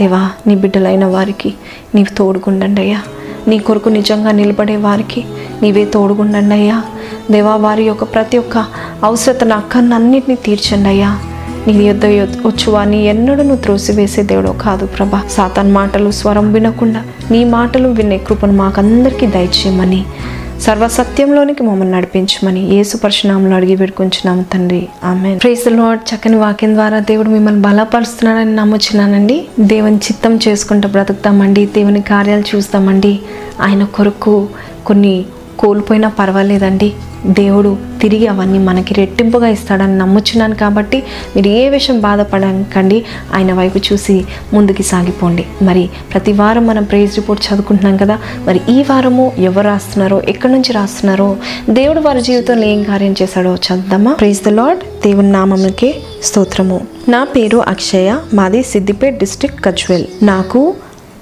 దేవా 0.00 0.30
నీ 0.46 0.54
బిడ్డలైన 0.54 1.04
వారికి 1.04 1.54
నీవు 1.94 2.14
తోడుగుండండి 2.14 2.80
అయ్యా. 2.80 3.02
నీ 3.48 3.58
కొరకు 3.58 3.88
నిజంగా 3.88 4.30
నిలబడే 4.30 4.76
వారికి 4.76 5.24
నీవే 5.62 5.84
తోడుగుండండి 5.84 6.54
అయ్యా. 6.54 6.82
దేవా 7.30 7.56
వారి 7.56 7.84
యొక్క 7.84 8.04
ప్రతి 8.04 8.38
ఒక్క 8.38 8.66
అవసరతను 9.02 9.54
అక్కన్నన్నింటినీ 9.54 10.34
తీర్చండి 10.36 10.88
అయ్యా. 10.88 11.18
నీ 11.66 11.84
యుద్ధ 11.84 12.06
వచ్చు 12.06 12.72
అని 12.72 13.04
ఎన్నడూ 13.04 13.42
నువ్వు 13.42 13.56
త్రోసివేసే 13.56 14.22
దేవుడో 14.22 14.52
కాదు 14.52 14.86
ప్రభా. 14.86 15.22
సాతాన్ 15.30 15.72
మాటలు 15.72 16.10
స్వరం 16.10 16.52
వినకుండా 16.52 17.02
నీ 17.30 17.44
మాటలు 17.44 17.88
వినే 17.88 18.18
కృపను 18.18 18.52
మాకందరికీ 18.52 19.26
దయచేయమని. 19.26 20.04
సర్వసత్యంలోనికి 20.60 21.62
మమ్మల్ని 21.62 21.90
నడిపించమని 21.90 22.60
యేసు 22.60 22.96
పరిశునామంలో 22.96 23.56
అడిగి 23.56 23.76
పెట్టుకుంటున్నాము 23.76 24.44
తండ్రి. 24.52 24.88
ఆమె 25.04 25.38
ప్రేస్ 25.42 25.68
లార్డ్ 25.68 26.14
చక్కని 26.14 26.36
వాక్యం 26.36 26.74
ద్వారా 26.74 26.98
దేవుడు 26.98 27.28
మిమ్మల్ని 27.28 27.60
బలపరుస్తున్నాడని 27.60 28.56
నమ్ముచున్నానండి. 28.56 29.44
దేవుని 29.60 29.96
చిత్తం 29.96 30.38
చేసుకుంటూ 30.48 30.88
బ్రతుకుతామండి. 30.88 31.66
దేవుని 31.66 32.00
కార్యాలు 32.00 32.56
చూస్తామండి. 32.56 33.20
ఆయన 33.60 33.84
కొరకు 33.84 34.48
కొన్ని 34.86 35.24
కోల్పోయినా 35.58 36.08
పర్వాలేదండి. 36.08 36.92
దేవుడు 37.26 37.76
తిరిగి 38.00 38.26
అవన్నీ 38.26 38.58
మనకి 38.58 38.94
రెట్టింపుగా 38.94 39.48
ఇస్తాడని 39.48 39.98
నమ్ముచున్నాను 39.98 40.54
కాబట్టి 40.54 41.02
మీరు 41.36 41.48
ఏ 41.48 41.68
విషయం 41.68 42.00
బాధపడకండి. 42.00 43.04
ఆయన 43.34 43.52
వైపు 43.52 43.78
చూసి 43.78 44.24
ముందుకి 44.54 44.82
సాగిపోండి. 44.82 45.46
మరి 45.62 45.90
ప్రతి 46.12 46.32
వారం 46.32 46.66
మనం 46.66 46.84
ప్రైజ్ 46.84 47.16
రిపోర్ట్ 47.16 47.46
చదువుకుంటున్నాం 47.46 47.96
కదా 47.96 48.18
మరి 48.46 48.60
ఈ 48.70 48.82
వారము 48.82 49.32
ఎవరు 49.38 49.66
రాస్తున్నారో 49.66 50.22
ఎక్కడి 50.28 50.52
నుంచి 50.52 50.72
రాస్తున్నారో 50.72 51.36
దేవుడు 51.70 52.00
వారి 52.00 52.20
జీవితంలో 52.20 52.66
ఏం 52.66 52.82
కార్యం 52.82 53.14
చేశాడో 53.22 53.54
చదువుదామా? 53.54 54.12
ప్రైజ్ 54.12 54.42
ద 54.44 54.48
లార్డ్ 54.48 54.84
దేవుని 54.84 55.32
నామములకే 55.32 55.94
స్తోత్రము. 56.22 56.80
నా 57.08 57.24
పేరు 57.24 57.58
అక్షయ 57.58 58.16
మాది 58.34 58.62
సిద్దిపేట్ 58.62 59.18
డిస్ట్రిక్ట్ 59.18 59.64
కజ్వెల్. 59.64 60.04
నాకు 60.22 60.74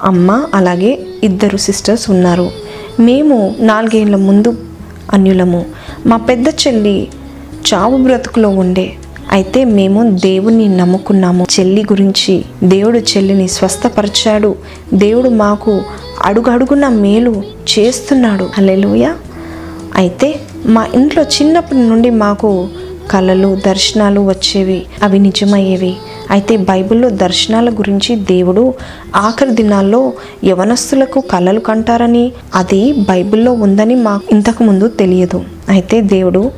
అమ్మ 0.02 0.44
అలాగే 0.54 0.98
ఇద్దరు 1.24 1.56
సిస్టర్స్ 1.56 2.10
ఉన్నారు. 2.10 2.50
మేము 3.00 3.54
నాలుగేళ్ళ 3.60 4.16
ముందు 4.16 4.56
అన్యులము. 5.12 5.64
మా 6.06 6.16
పెద్ద 6.16 6.48
చెల్లి 6.48 7.08
చావు 7.74 7.96
బ్రతుకులో 7.96 8.48
ఉండే. 8.48 8.92
అయితే 9.32 9.64
మేము 9.64 10.16
దేవుణ్ణి 10.16 10.76
నమ్ముకున్నాము. 10.76 11.46
చెల్లి 11.60 11.82
గురించి 11.82 12.44
దేవుడు 12.64 12.98
చెల్లిని 12.98 13.48
స్వస్థపరిచాడు. 13.48 14.54
దేవుడు 14.94 15.28
మాకు 15.28 15.82
అడుగడుగున 16.22 16.88
మేలు 16.88 17.42
చేస్తున్నాడు. 17.78 18.50
అలెలుయ 18.58 19.14
అయితే 19.94 20.40
మా 20.66 20.86
ఇంట్లో 20.94 21.22
చిన్నప్పటి 21.22 21.78
నుండి 21.78 22.10
మాకు 22.10 22.68
కళలు 23.10 23.58
దర్శనాలు 23.66 24.20
వచ్చేవి. 24.20 24.82
అవి 25.02 25.18
నిజమయ్యేవి. 25.18 25.94
అయితే 26.30 26.56
బైబిల్లో 26.56 27.10
దర్శనాల 27.10 27.70
గురించి 27.70 28.16
దేవుడు 28.16 28.74
ఆఖరి 29.16 29.50
దినాల్లో 29.50 30.12
యవనస్తులకు 30.44 31.20
కళలు 31.20 31.60
కంటారని 31.60 32.32
అది 32.54 32.92
బైబిల్లో 32.92 33.52
ఉందని 33.52 33.94
మాకు 33.94 34.22
ఇంతకు 34.32 34.64
ముందు 34.64 34.88
తెలియదు. 34.88 35.44
అయితే 35.68 36.00
దేవుడు 36.00 36.50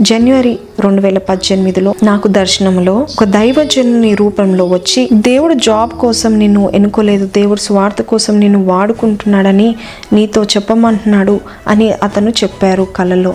జనవరి 0.00 0.58
రెండు 0.80 1.02
వేల 1.02 1.18
పద్దెనిమిదిలో 1.18 1.94
నాకు 2.02 2.28
దర్శనంలో 2.28 2.94
ఒక 2.94 3.24
దైవజనుని 3.24 4.14
రూపంలో 4.14 4.64
వచ్చి 4.64 5.08
దేవుడు 5.12 5.54
జాబ్ 5.54 5.90
కోసం 5.90 6.38
నిన్ను 6.38 6.70
ఎన్నుకోలేదు 6.74 7.26
దేవుడు 7.26 7.60
స్వార్థ 7.60 8.02
కోసం 8.02 8.40
నిన్ను 8.40 8.64
వాడుకుంటున్నాడని 8.64 9.74
నీతో 10.12 10.44
చెప్పమంటున్నాడు 10.44 11.40
అని 11.68 11.92
అతను 11.92 12.30
చెప్పారు 12.30 12.82
కలలో. 12.96 13.34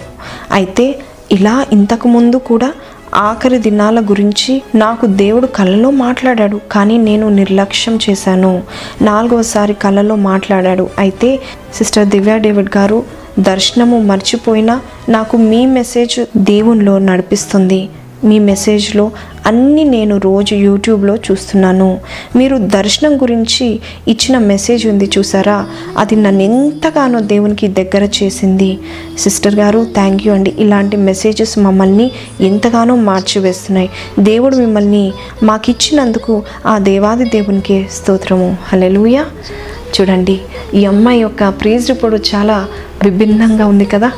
అయితే 0.52 1.00
ఇలా 1.32 1.66
ఇంతకుముందు 1.72 2.38
కూడా 2.38 2.72
ఆఖరి 3.14 3.58
దినాల 3.58 4.00
గురించి 4.00 4.62
నాకు 4.76 5.06
దేవుడు 5.06 5.48
కళ్ళలో 5.48 5.92
మాట్లాడాడు 5.92 6.60
కానీ 6.72 6.98
నేను 6.98 7.30
నిర్లక్ష్యం 7.30 8.00
చేశాను. 8.10 8.64
నాలుగోసారి 9.02 9.74
కళ్ళలో 9.74 10.16
మాట్లాడాడు. 10.16 10.90
అయితే 11.00 11.40
సిస్టర్ 11.74 12.08
దివ్యా 12.08 12.38
డేవిడ్ 12.38 12.78
గారు 12.78 13.04
దర్శనము 13.40 14.00
మర్చిపోయినా 14.00 14.82
నాకు 15.10 15.38
మీ 15.38 15.66
మెసేజ్ 15.66 16.26
దేవునిలో 16.38 17.00
నడిపిస్తుంది. 17.00 17.90
మీ 18.24 18.40
మెసేజ్లో 18.40 19.12
అన్నీ 19.46 19.84
నేను 19.84 20.18
రోజు 20.18 20.56
యూట్యూబ్లో 20.56 21.16
చూస్తున్నాను. 21.16 22.00
మీరు 22.36 22.58
దర్శనం 22.58 23.18
గురించి 23.18 23.80
ఇచ్చిన 24.08 24.38
మెసేజ్ 24.38 24.88
ఉంది 24.88 25.10
చూసారా? 25.18 25.68
అది 25.98 26.16
నన్ను 26.16 26.42
ఎంతగానో 26.42 27.20
దేవునికి 27.20 27.68
దగ్గర 27.68 28.04
చేసింది. 28.04 28.80
సిస్టర్ 29.20 29.56
గారు 29.56 29.88
థ్యాంక్ 29.94 30.28
యూ 30.28 30.34
అండి. 30.34 30.56
ఇలాంటి 30.58 30.98
మెసేజెస్ 30.98 31.60
మమ్మల్ని 31.60 32.12
ఎంతగానో 32.42 32.96
మార్చివేస్తున్నాయి. 32.96 33.90
దేవుడు 34.20 34.56
మిమ్మల్ని 34.56 35.14
మాకు 35.44 35.70
ఇచ్చినందుకు 35.70 36.44
ఆ 36.66 36.78
దేవాది 36.78 37.24
దేవునికి 37.24 37.88
స్తోత్రము. 37.92 38.58
హలెలుయ 38.64 39.24
చూడండి 40.02 40.40
ఈ 40.74 40.86
అమ్మాయి 40.86 41.22
యొక్క 41.22 41.50
ప్రీజ్ 41.50 41.90
రిపోర్ట్ 41.90 42.36
చాలా 42.36 42.68
విభిన్నంగా 43.04 43.66
ఉంది 43.66 43.86
కదా? 43.86 44.12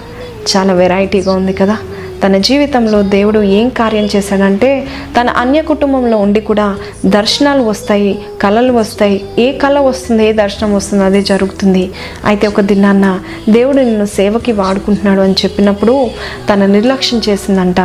చాలా 0.57 0.73
వెరైటీగా 0.73 1.35
ఉంది 1.35 1.53
కదా? 1.53 1.77
తన 2.23 2.37
జీవితంలో 2.37 3.01
దేవుడు 3.01 3.39
ఏం 3.59 3.69
కార్యం 3.69 4.05
చేశాడంటే 4.15 4.87
తన 5.17 5.29
అన్య 5.29 5.61
కుటుంబంలో 5.61 6.17
ఉండి 6.17 6.41
కూడా 6.41 6.67
దర్శనాలు 7.05 7.63
వస్తాయి 7.63 8.19
కళలు 8.41 8.73
వస్తాయి. 8.73 9.17
ఏ 9.39 9.51
కళ 9.51 9.79
వస్తుంది 9.79 10.29
ఏ 10.29 10.33
దర్శనం 10.33 10.75
వస్తుందో 10.75 11.03
అదే 11.03 11.21
జరుగుతుంది. 11.21 11.91
అయితే 12.25 12.47
ఒక 12.47 12.61
దినాన్న 12.61 13.19
దేవుడు 13.49 13.77
నిన్ను 13.77 14.05
సేవకి 14.05 14.51
వాడుకుంటున్నాడు 14.51 15.21
అని 15.21 15.33
చెప్పినప్పుడు 15.33 16.09
తన 16.49 16.65
నిర్లక్ష్యం 16.65 17.21
చేసిందంట. 17.29 17.81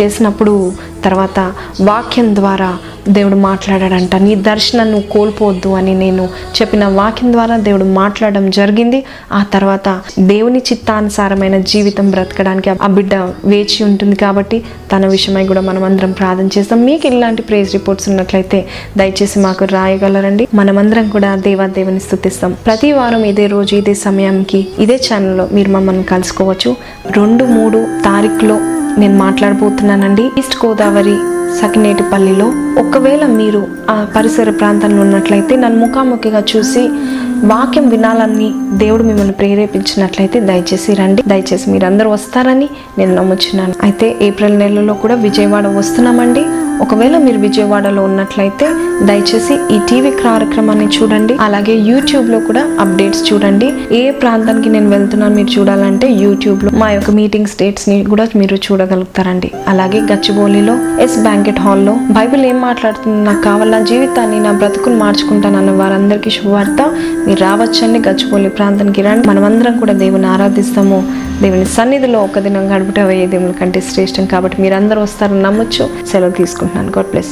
చేసినప్పుడు 0.00 0.72
తర్వాత 1.04 1.38
వాక్యం 1.80 2.36
ద్వారా 2.36 2.78
దేవుడు 3.08 3.34
మాట్లాడాడంట 3.34 4.16
నీ 4.16 4.34
దర్శనం 4.34 4.90
నువ్వు 4.90 5.08
కోల్పోవద్దు 5.08 5.68
అని 5.68 5.94
నేను 5.94 6.28
చెప్పిన 6.60 6.84
వాక్యం 6.84 7.32
ద్వారా 7.32 7.56
దేవుడు 7.56 7.84
మాట్లాడడం 7.84 8.50
జరిగింది. 8.50 9.04
ఆ 9.32 9.42
తర్వాత 9.42 10.00
దేవుని 10.18 10.58
చిత్తానుసారమైన 10.58 11.58
జీవితం 11.58 12.10
బ్రతకడానికి 12.10 12.70
ఆ 12.70 12.86
బిడ్డ 12.86 13.14
వేచి 13.44 13.84
ఉంటుంది 13.84 14.16
కాబట్టి 14.16 14.64
తన 14.92 15.06
విషయమై 15.06 15.46
కూడా 15.46 15.60
మనం 15.60 15.84
అందరం 15.84 16.12
ప్రార్థన 16.12 16.48
చేస్తాం. 16.58 16.84
మీకు 16.84 17.06
ఇలాంటి 17.06 17.42
ప్రేస్ 17.42 17.72
రిపోర్ట్స్ 17.72 18.08
ఉన్నట్లయితే 18.08 18.68
దయచేసి 18.96 19.38
మాకు 19.38 19.64
రాయగలరండి. 19.64 20.48
మనమందరం 20.54 21.08
కూడా 21.08 21.36
దేవాదేవుని 21.36 22.00
స్థుతిస్తాం. 22.00 22.56
ప్రతి 22.66 22.92
వారం 22.92 23.24
ఇదే 23.24 23.46
రోజు 23.46 23.76
ఇదే 23.76 23.94
సమయానికి 23.94 24.66
ఇదే 24.78 24.94
ఛానల్లో 24.94 25.48
మీరు 25.52 25.70
మమ్మల్ని 25.70 26.02
కలుసుకోవచ్చు. 26.02 26.76
రెండు 27.10 27.44
మూడు 27.44 27.86
తారీఖులో 28.04 28.58
నేను 28.98 29.18
మాట్లాడబోతున్నానండి. 29.18 30.22
ఈస్ట్ 30.38 30.66
గోదావరి 30.66 31.16
సకినేటిపల్లిలో. 31.60 32.46
ఒకవేళ 32.82 33.26
మీరు 33.26 33.66
ఆ 33.90 34.06
పరిసర 34.16 34.50
ప్రాంతంలో 34.50 35.02
ఉన్నట్లయితే 35.02 35.56
నన్ను 35.56 35.78
ముఖాముఖిగా 35.86 36.42
చూసి 36.56 36.88
వాక్యం 37.44 37.88
వినాలని 37.88 38.54
దేవుడు 38.72 39.02
మిమ్మల్ని 39.02 39.32
ప్రేరేపించినట్లయితే 39.32 40.40
దయచేసి 40.40 40.94
రండి. 40.94 41.22
దయచేసి 41.28 41.70
మీరందరూ 41.70 42.10
వస్తారని 42.10 42.68
నేను 42.98 43.14
నమ్ముచున్నాను. 43.14 43.74
అయితే 43.82 44.16
ఏప్రిల్ 44.22 44.58
నెలలో 44.58 44.94
కూడా 44.94 45.14
విజయవాడ 45.14 45.66
వస్తున్నామండి. 45.66 46.44
ఒకవేళ 46.80 47.18
మీరు 47.18 47.38
విజయవాడలో 47.38 48.04
ఉన్నట్లయితే 48.04 48.68
దయచేసి 49.02 49.74
ఈ 49.74 49.78
టీవీ 49.88 50.10
కార్యక్రమాన్ని 50.10 50.86
చూడండి. 50.86 51.36
అలాగే 51.40 51.74
యూట్యూబ్లో 51.74 52.40
కూడా 52.40 52.76
అప్డేట్స్ 52.80 53.32
చూడండి. 53.32 53.72
ఏ 53.92 54.10
ప్రాంతానికి 54.10 54.68
నేను 54.68 54.90
వెళ్తున్నాను 54.90 55.34
మీరు 55.34 55.60
చూడాలంటే 55.60 56.12
యూట్యూబ్లో 56.12 56.70
మా 56.70 56.90
యొక్క 56.90 57.10
మీటింగ్స్ 57.10 57.52
స్టేట్స్ని 57.52 58.04
కూడా 58.04 58.28
మీరు 58.36 58.56
చూడగలుగుతారండి. 58.56 59.50
అలాగే 59.68 60.00
గచ్చిబౌలిలో 60.00 60.78
ఎస్ 61.00 61.18
బ్యాంకెట్ 61.22 61.60
హాల్లో 61.60 61.92
బైబిల్ 61.92 62.44
ఏం 62.44 62.60
మాట్లాడుతుంది? 62.60 63.24
నాకు 63.24 63.42
కావాల? 63.42 63.84
జీవితాన్ని 63.84 64.40
నా 64.40 64.52
బ్రతుకుని 64.52 64.96
మార్చుకుంటానన్న 64.96 65.70
వారందరికీ 65.70 66.30
శుభవార్త. 66.30 66.92
మీరు 67.26 67.40
రావచ్చండి. 67.40 68.08
గచ్చిబౌలి 68.08 68.48
ప్రాంతానికి 68.48 69.02
రండి. 69.02 69.28
మనమందరం 69.28 69.78
కూడా 69.78 69.92
దేవుని 69.92 70.26
ఆరాధిస్తాము. 70.26 71.04
దేవుని 71.42 71.64
సన్నిధిలో 71.64 72.22
ఒక 72.22 72.38
దినం 72.38 72.76
గడుపుట 72.76 73.00
వేయ 73.00 73.26
దేవుని 73.26 73.52
కంటే 73.52 73.80
శ్రేష్టం. 73.80 74.26
కాబట్టి 74.26 74.62
మీరందరూ 74.62 75.02
వస్తారని 75.02 75.42
నమ్మొచ్చు 75.42 75.88
సెలవు 76.12 76.30
తీసుకుంటున్నాను 76.62 76.92
గాడ్ 76.96 77.10
బ్లెస్ 77.10 77.30